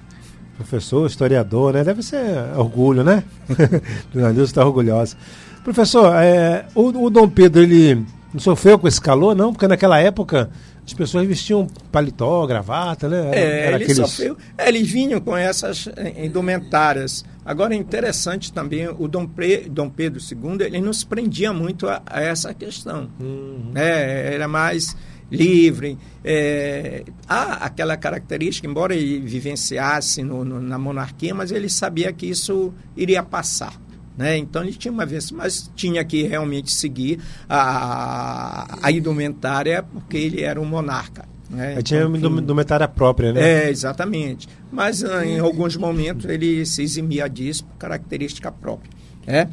professor, 0.56 1.06
historiador, 1.06 1.74
né? 1.74 1.84
Deve 1.84 2.02
ser 2.02 2.24
orgulho, 2.56 3.02
né? 3.02 3.24
Nilson 4.14 4.42
está 4.42 4.64
orgulhosa. 4.64 5.16
Professor, 5.64 6.14
é, 6.16 6.66
o, 6.74 6.88
o, 7.04 7.10
Dom 7.10 7.28
Pedro, 7.28 7.62
ele 7.62 8.04
Não 8.32 8.40
sofreu 8.40 8.78
com 8.78 8.88
esse 8.88 9.00
calor, 9.00 9.34
não? 9.34 9.52
Porque 9.52 9.68
naquela 9.68 9.98
época 9.98 10.50
as 10.84 10.92
pessoas 10.92 11.26
vestiam 11.26 11.66
paletó, 11.92 12.44
gravata, 12.46 13.08
né? 13.08 13.28
Era, 13.28 13.36
é, 13.36 13.66
era 13.66 13.76
aqueles... 13.76 13.96
sofreu, 13.96 14.36
é, 14.58 14.68
eles 14.68 14.90
vinham 14.90 15.20
com 15.20 15.36
essas 15.36 15.88
eh, 15.96 16.24
indumentárias. 16.26 17.24
Agora 17.44 17.74
é 17.74 17.76
interessante 17.76 18.52
também, 18.52 18.88
o 18.88 19.06
Dom, 19.06 19.26
Pre, 19.26 19.68
Dom 19.70 19.88
Pedro 19.88 20.20
II, 20.20 20.66
ele 20.66 20.80
não 20.80 20.92
se 20.92 21.06
prendia 21.06 21.52
muito 21.52 21.88
a, 21.88 22.02
a 22.04 22.20
essa 22.20 22.52
questão. 22.52 23.08
Uhum. 23.20 23.70
Né? 23.72 24.34
Era 24.34 24.48
mais 24.48 24.96
livre. 25.32 25.98
É, 26.22 27.04
há 27.26 27.64
aquela 27.64 27.96
característica, 27.96 28.66
embora 28.68 28.94
ele 28.94 29.18
vivenciasse 29.20 30.22
no, 30.22 30.44
no, 30.44 30.60
na 30.60 30.78
monarquia, 30.78 31.34
mas 31.34 31.50
ele 31.50 31.68
sabia 31.68 32.12
que 32.12 32.26
isso 32.26 32.72
iria 32.96 33.22
passar. 33.22 33.80
Né? 34.16 34.36
Então 34.36 34.62
ele 34.62 34.74
tinha 34.74 34.92
uma 34.92 35.06
vez, 35.06 35.30
mas 35.30 35.70
tinha 35.74 36.04
que 36.04 36.22
realmente 36.24 36.70
seguir 36.70 37.18
a, 37.48 38.78
a 38.82 38.92
indumentária 38.92 39.82
porque 39.82 40.18
ele 40.18 40.42
era 40.42 40.60
um 40.60 40.66
monarca. 40.66 41.24
Né? 41.48 41.72
Então, 41.72 41.82
tinha 41.82 42.06
uma 42.06 42.16
indumentária 42.18 42.86
própria, 42.86 43.32
né? 43.32 43.66
É, 43.66 43.70
exatamente. 43.70 44.48
Mas 44.70 45.02
ah, 45.02 45.24
em 45.24 45.38
alguns 45.38 45.76
momentos 45.76 46.28
ele 46.28 46.64
se 46.66 46.82
eximia 46.82 47.28
disso 47.28 47.64
por 47.64 47.76
característica 47.76 48.52
própria. 48.52 48.90
É? 49.26 49.48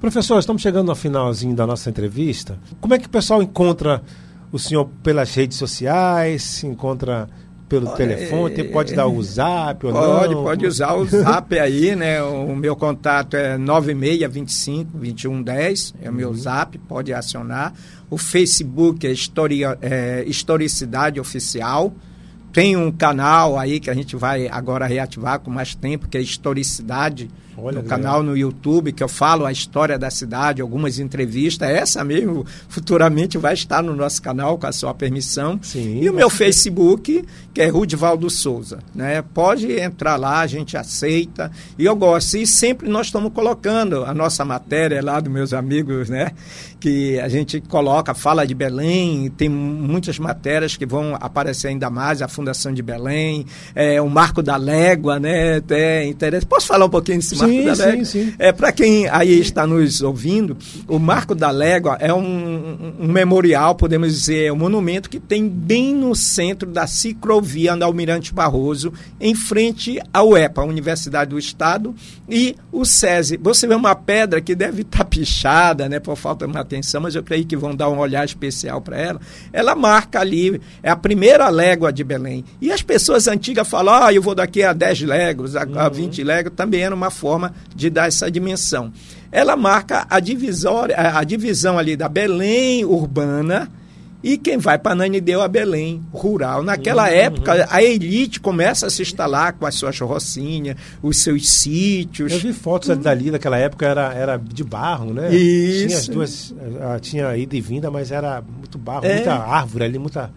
Professor, 0.00 0.38
estamos 0.38 0.62
chegando 0.62 0.90
ao 0.90 0.96
finalzinho 0.96 1.54
da 1.54 1.66
nossa 1.66 1.90
entrevista. 1.90 2.58
Como 2.80 2.94
é 2.94 2.98
que 2.98 3.06
o 3.06 3.10
pessoal 3.10 3.42
encontra 3.42 4.02
o 4.52 4.58
senhor 4.58 4.88
pelas 5.02 5.34
redes 5.34 5.58
sociais? 5.58 6.42
Se 6.42 6.66
encontra 6.66 7.28
pelo 7.68 7.88
telefone? 7.90 8.64
Pode 8.64 8.94
dar 8.94 9.06
o 9.06 9.22
zap 9.22 9.86
ou 9.86 9.92
pode, 9.92 10.34
não? 10.34 10.42
Pode 10.42 10.66
usar 10.66 10.94
o 10.94 11.04
zap 11.06 11.58
aí, 11.58 11.94
né? 11.94 12.22
O 12.22 12.56
meu 12.56 12.74
contato 12.74 13.36
é 13.36 13.58
9625 13.58 14.98
2110, 14.98 15.94
é 16.00 16.10
o 16.10 16.12
meu 16.12 16.28
uhum. 16.28 16.34
zap, 16.34 16.78
pode 16.78 17.12
acionar. 17.12 17.74
O 18.10 18.16
Facebook 18.16 19.06
é, 19.06 19.12
Historia, 19.12 19.78
é 19.82 20.24
Historicidade 20.26 21.20
Oficial. 21.20 21.92
Tem 22.52 22.76
um 22.76 22.90
canal 22.90 23.58
aí 23.58 23.78
que 23.80 23.90
a 23.90 23.94
gente 23.94 24.16
vai 24.16 24.48
agora 24.48 24.86
reativar 24.86 25.40
com 25.40 25.50
mais 25.50 25.74
tempo, 25.74 26.08
que 26.08 26.16
é 26.16 26.20
Historicidade 26.20 27.30
Olha, 27.60 27.82
no 27.82 27.88
canal 27.88 28.22
no 28.22 28.36
YouTube, 28.36 28.92
que 28.92 29.02
eu 29.02 29.08
falo 29.08 29.44
a 29.44 29.50
história 29.50 29.98
da 29.98 30.10
cidade, 30.10 30.62
algumas 30.62 30.98
entrevistas. 30.98 31.68
Essa 31.68 32.04
mesmo, 32.04 32.46
futuramente 32.68 33.36
vai 33.36 33.54
estar 33.54 33.82
no 33.82 33.94
nosso 33.96 34.22
canal, 34.22 34.56
com 34.58 34.66
a 34.66 34.72
sua 34.72 34.94
permissão. 34.94 35.58
Sim, 35.60 36.00
e 36.00 36.08
o 36.08 36.14
meu 36.14 36.30
Facebook, 36.30 37.24
que 37.52 37.60
é 37.60 37.66
Rudivaldo 37.66 38.30
Souza. 38.30 38.78
Né? 38.94 39.22
Pode 39.22 39.72
entrar 39.72 40.16
lá, 40.16 40.40
a 40.40 40.46
gente 40.46 40.76
aceita. 40.76 41.50
E 41.76 41.84
eu 41.84 41.96
gosto. 41.96 42.36
E 42.36 42.46
sempre 42.46 42.88
nós 42.88 43.06
estamos 43.06 43.32
colocando 43.32 44.04
a 44.04 44.14
nossa 44.14 44.44
matéria 44.44 45.02
lá 45.02 45.18
dos 45.18 45.32
meus 45.32 45.52
amigos, 45.52 46.08
né? 46.08 46.30
Que 46.78 47.18
a 47.18 47.28
gente 47.28 47.60
coloca, 47.60 48.14
fala 48.14 48.46
de 48.46 48.54
Belém, 48.54 49.28
tem 49.30 49.48
muitas 49.48 50.18
matérias 50.18 50.76
que 50.76 50.86
vão 50.86 51.16
aparecer 51.20 51.68
ainda 51.68 51.90
mais, 51.90 52.22
a 52.22 52.28
Fundação 52.38 52.72
de 52.72 52.82
Belém, 52.82 53.44
é, 53.74 54.00
o 54.00 54.08
Marco 54.08 54.42
da 54.42 54.56
Légua, 54.56 55.18
né? 55.18 55.60
É 55.70 56.06
interesse. 56.06 56.46
Posso 56.46 56.66
falar 56.66 56.86
um 56.86 56.90
pouquinho 56.90 57.18
desse 57.18 57.36
Marco 57.36 57.52
sim, 57.52 57.64
da 57.64 57.74
Légua? 57.74 58.04
Sim, 58.04 58.26
sim. 58.26 58.34
É, 58.38 58.52
Para 58.52 58.72
quem 58.72 59.08
aí 59.08 59.40
está 59.40 59.66
nos 59.66 60.00
ouvindo, 60.00 60.56
o 60.86 60.98
Marco 60.98 61.34
da 61.34 61.50
Légua 61.50 61.96
é 62.00 62.14
um, 62.14 62.94
um 63.00 63.08
memorial, 63.08 63.74
podemos 63.74 64.12
dizer, 64.12 64.52
um 64.52 64.56
monumento 64.56 65.10
que 65.10 65.18
tem 65.18 65.48
bem 65.48 65.94
no 65.94 66.14
centro 66.14 66.70
da 66.70 66.86
ciclovia 66.86 67.58
via 67.58 67.76
da 67.76 67.86
Almirante 67.86 68.32
Barroso, 68.32 68.92
em 69.20 69.34
frente 69.34 69.98
ao 70.12 70.36
EPA, 70.36 70.62
Universidade 70.62 71.30
do 71.30 71.38
Estado, 71.38 71.94
e 72.28 72.54
o 72.70 72.84
SESI. 72.84 73.38
Você 73.38 73.66
vê 73.66 73.74
uma 73.74 73.94
pedra 73.94 74.40
que 74.40 74.54
deve 74.54 74.82
estar 74.82 75.04
pichada, 75.04 75.88
né, 75.88 75.98
por 75.98 76.16
falta 76.16 76.46
de 76.46 76.56
atenção, 76.56 77.00
mas 77.00 77.14
eu 77.14 77.22
creio 77.22 77.46
que 77.46 77.56
vão 77.56 77.74
dar 77.74 77.88
um 77.88 77.98
olhar 77.98 78.24
especial 78.24 78.80
para 78.80 78.98
ela. 78.98 79.20
Ela 79.52 79.74
marca 79.74 80.20
ali, 80.20 80.60
é 80.82 80.90
a 80.90 80.96
primeira 80.96 81.48
légua 81.48 81.92
de 81.92 82.04
Belém. 82.04 82.27
E 82.60 82.72
as 82.72 82.82
pessoas 82.82 83.26
antigas 83.26 83.68
falam, 83.68 83.94
ah, 83.94 84.12
eu 84.12 84.22
vou 84.22 84.34
daqui 84.34 84.62
a 84.62 84.72
10 84.72 85.02
léguas, 85.02 85.56
a, 85.56 85.64
uhum. 85.64 85.78
a 85.78 85.88
20 85.88 86.22
léguas, 86.24 86.54
também 86.54 86.82
era 86.82 86.94
uma 86.94 87.10
forma 87.10 87.54
de 87.74 87.90
dar 87.90 88.08
essa 88.08 88.30
dimensão. 88.30 88.92
Ela 89.30 89.56
marca 89.56 90.06
a, 90.08 90.20
divisória, 90.20 90.96
a 90.96 91.22
divisão 91.24 91.78
ali 91.78 91.96
da 91.96 92.08
Belém 92.08 92.84
urbana, 92.84 93.70
e 94.22 94.36
quem 94.36 94.58
vai 94.58 94.76
para 94.76 94.96
Nanideu 94.96 95.40
a 95.40 95.46
Belém, 95.46 96.02
rural. 96.12 96.62
Naquela 96.64 97.04
uhum. 97.04 97.14
época, 97.14 97.68
a 97.70 97.82
elite 97.82 98.40
começa 98.40 98.86
a 98.86 98.90
se 98.90 99.02
instalar 99.02 99.52
com 99.52 99.64
as 99.64 99.76
suas 99.76 99.98
rocinhas, 100.00 100.76
os 101.00 101.18
seus 101.18 101.48
sítios. 101.48 102.32
Eu 102.32 102.40
vi 102.40 102.52
fotos 102.52 102.88
uhum. 102.88 102.96
dali 102.96 103.30
daquela 103.30 103.56
época, 103.56 103.86
era, 103.86 104.12
era 104.12 104.36
de 104.36 104.64
barro, 104.64 105.14
né? 105.14 105.32
Isso. 105.32 105.86
Tinha 105.86 105.98
as 105.98 106.08
duas, 106.08 106.54
eh, 106.58 106.98
tinha 107.00 107.36
ida 107.36 107.54
e 107.54 107.60
vinda, 107.60 107.92
mas 107.92 108.10
era 108.10 108.42
muito 108.42 108.76
barro, 108.76 109.06
é. 109.06 109.14
muita 109.14 109.34
árvore 109.34 109.84
ali, 109.84 109.98
muita. 109.98 110.30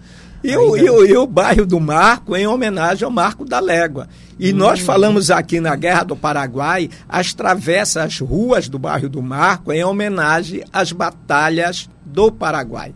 E 0.44 0.58
o, 0.58 0.76
e, 0.76 0.90
o, 0.90 1.06
e 1.06 1.16
o 1.16 1.28
bairro 1.28 1.66
do 1.66 1.80
Marco 1.80 2.36
em 2.36 2.48
homenagem 2.48 3.06
ao 3.06 3.12
Marco 3.12 3.46
da 3.46 3.60
Légua. 3.60 4.08
E 4.40 4.52
hum. 4.52 4.58
nós 4.58 4.80
falamos 4.80 5.30
aqui 5.30 5.60
na 5.60 5.76
Guerra 5.76 6.04
do 6.04 6.16
Paraguai 6.16 6.90
as 7.08 7.34
travessas, 7.34 8.04
as 8.04 8.20
ruas 8.20 8.68
do 8.68 8.80
bairro 8.80 9.08
do 9.08 9.22
Marco 9.22 9.72
em 9.72 9.84
homenagem 9.84 10.64
às 10.74 10.92
batalhas 10.92 11.90
do 12.04 12.32
Paraguai. 12.32 12.94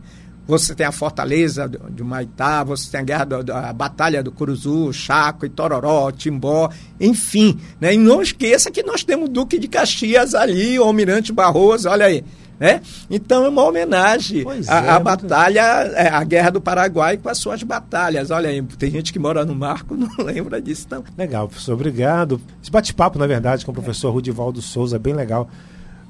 Você 0.48 0.76
tem 0.76 0.86
a 0.86 0.92
Fortaleza 0.92 1.68
de 1.68 2.04
Maitá, 2.04 2.64
você 2.64 2.92
tem 2.92 3.00
a 3.00 3.04
guerra 3.04 3.26
do, 3.26 3.52
a 3.52 3.74
Batalha 3.74 4.22
do 4.22 4.32
Curuzu, 4.32 4.94
Chaco, 4.94 5.46
Itororó, 5.46 6.12
Timbó, 6.12 6.70
enfim. 7.00 7.60
Né? 7.82 7.96
E 7.96 7.98
não 7.98 8.22
esqueça 8.22 8.70
que 8.70 8.84
nós 8.84 9.04
temos 9.04 9.28
o 9.28 9.32
Duque 9.32 9.58
de 9.58 9.68
Caxias 9.68 10.36
ali, 10.36 10.78
o 10.78 10.84
Almirante 10.84 11.34
Barroso, 11.34 11.90
olha 11.90 12.06
aí. 12.06 12.24
Né? 12.60 12.82
Então 13.10 13.44
é 13.44 13.50
uma 13.50 13.63
homenagem 13.63 14.46
à, 14.68 14.96
é, 14.96 15.00
batalha, 15.00 15.62
é, 15.62 16.08
à 16.08 16.24
Guerra 16.24 16.52
do 16.52 16.62
Paraguai 16.62 17.18
com 17.18 17.28
as 17.28 17.38
suas 17.38 17.62
batalhas. 17.63 18.32
Olha 18.32 18.50
aí, 18.50 18.62
tem 18.62 18.89
gente 18.89 19.12
que 19.12 19.20
mora 19.20 19.44
no 19.44 19.54
Marco 19.54 19.96
não 19.98 20.24
lembra 20.24 20.62
disso 20.62 20.88
não. 20.89 21.04
Legal, 21.18 21.50
professor, 21.50 21.74
obrigado. 21.74 22.39
Esse 22.62 22.72
bate-papo, 22.72 23.20
na 23.20 23.28
verdade, 23.28 23.65
com 23.65 23.72
o 23.72 23.76
professor 23.76 24.12
Rudivaldo 24.12 24.62
Souza, 24.62 24.98
bem 24.98 25.13
legal 25.13 25.50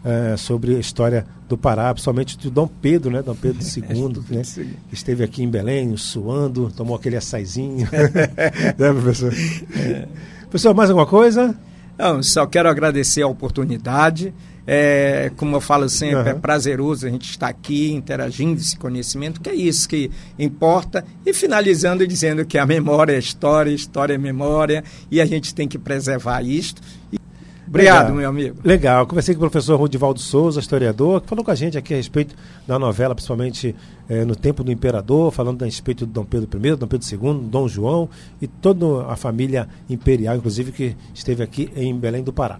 é, 0.05 0.37
sobre 0.37 0.75
a 0.75 0.79
história 0.79 1.25
do 1.49 1.57
Pará, 1.57 1.91
principalmente 1.91 2.37
do 2.37 2.51
Dom 2.51 2.67
Pedro, 2.67 3.09
né? 3.09 3.23
Dom 3.23 3.35
Pedro 3.35 3.59
II, 3.65 4.23
né? 4.29 4.43
que 4.87 4.93
esteve 4.93 5.23
aqui 5.23 5.41
em 5.41 5.49
Belém, 5.49 5.97
suando, 5.97 6.71
tomou 6.71 6.95
aquele 6.95 7.17
açaizinho. 7.17 7.87
né, 8.77 8.93
professor? 8.93 9.33
É. 9.75 10.07
Professor, 10.41 10.75
mais 10.75 10.91
alguma 10.91 11.07
coisa? 11.07 11.55
Não, 11.97 12.21
só 12.21 12.45
quero 12.45 12.69
agradecer 12.69 13.23
a 13.23 13.27
oportunidade. 13.27 14.33
É, 14.67 15.31
como 15.35 15.55
eu 15.55 15.61
falo 15.61 15.87
sempre, 15.87 16.15
uhum. 16.17 16.27
é 16.27 16.33
prazeroso 16.33 17.05
a 17.05 17.09
gente 17.09 17.29
estar 17.29 17.47
aqui 17.47 17.91
interagindo 17.91 18.59
esse 18.59 18.77
conhecimento, 18.77 19.39
que 19.39 19.49
é 19.49 19.55
isso 19.55 19.87
que 19.87 20.09
importa. 20.39 21.05
E 21.25 21.33
finalizando 21.33 22.07
dizendo 22.07 22.45
que 22.45 22.57
a 22.57 22.65
memória 22.65 23.13
é 23.13 23.19
história, 23.19 23.71
história 23.71 24.15
é 24.15 24.17
memória, 24.17 24.83
e 25.11 25.21
a 25.21 25.25
gente 25.25 25.53
tem 25.53 25.67
que 25.67 25.77
preservar 25.77 26.41
isto. 26.41 26.81
E 27.11 27.19
Obrigado, 27.67 28.03
Legal. 28.03 28.15
meu 28.15 28.29
amigo. 28.29 28.57
Legal. 28.63 29.07
Conversei 29.07 29.33
com 29.33 29.39
o 29.39 29.49
professor 29.49 29.75
Rudivaldo 29.75 30.19
Souza, 30.19 30.59
historiador, 30.59 31.21
que 31.21 31.27
falou 31.27 31.43
com 31.43 31.51
a 31.51 31.55
gente 31.55 31.77
aqui 31.77 31.93
a 31.93 31.97
respeito 31.97 32.35
da 32.67 32.77
novela, 32.77 33.15
principalmente 33.15 33.75
eh, 34.07 34.23
no 34.23 34.35
tempo 34.35 34.63
do 34.63 34.71
imperador, 34.71 35.31
falando 35.31 35.63
a 35.63 35.65
respeito 35.65 36.05
do 36.05 36.11
Dom 36.11 36.25
Pedro 36.25 36.47
I, 36.57 36.75
Dom 36.75 36.87
Pedro 36.87 37.07
II, 37.11 37.49
Dom 37.49 37.67
João 37.67 38.07
e 38.41 38.47
toda 38.47 39.07
a 39.07 39.15
família 39.15 39.67
imperial, 39.89 40.35
inclusive, 40.35 40.71
que 40.71 40.95
esteve 41.13 41.41
aqui 41.41 41.69
em 41.75 41.97
Belém 41.97 42.23
do 42.23 42.31
Pará. 42.31 42.59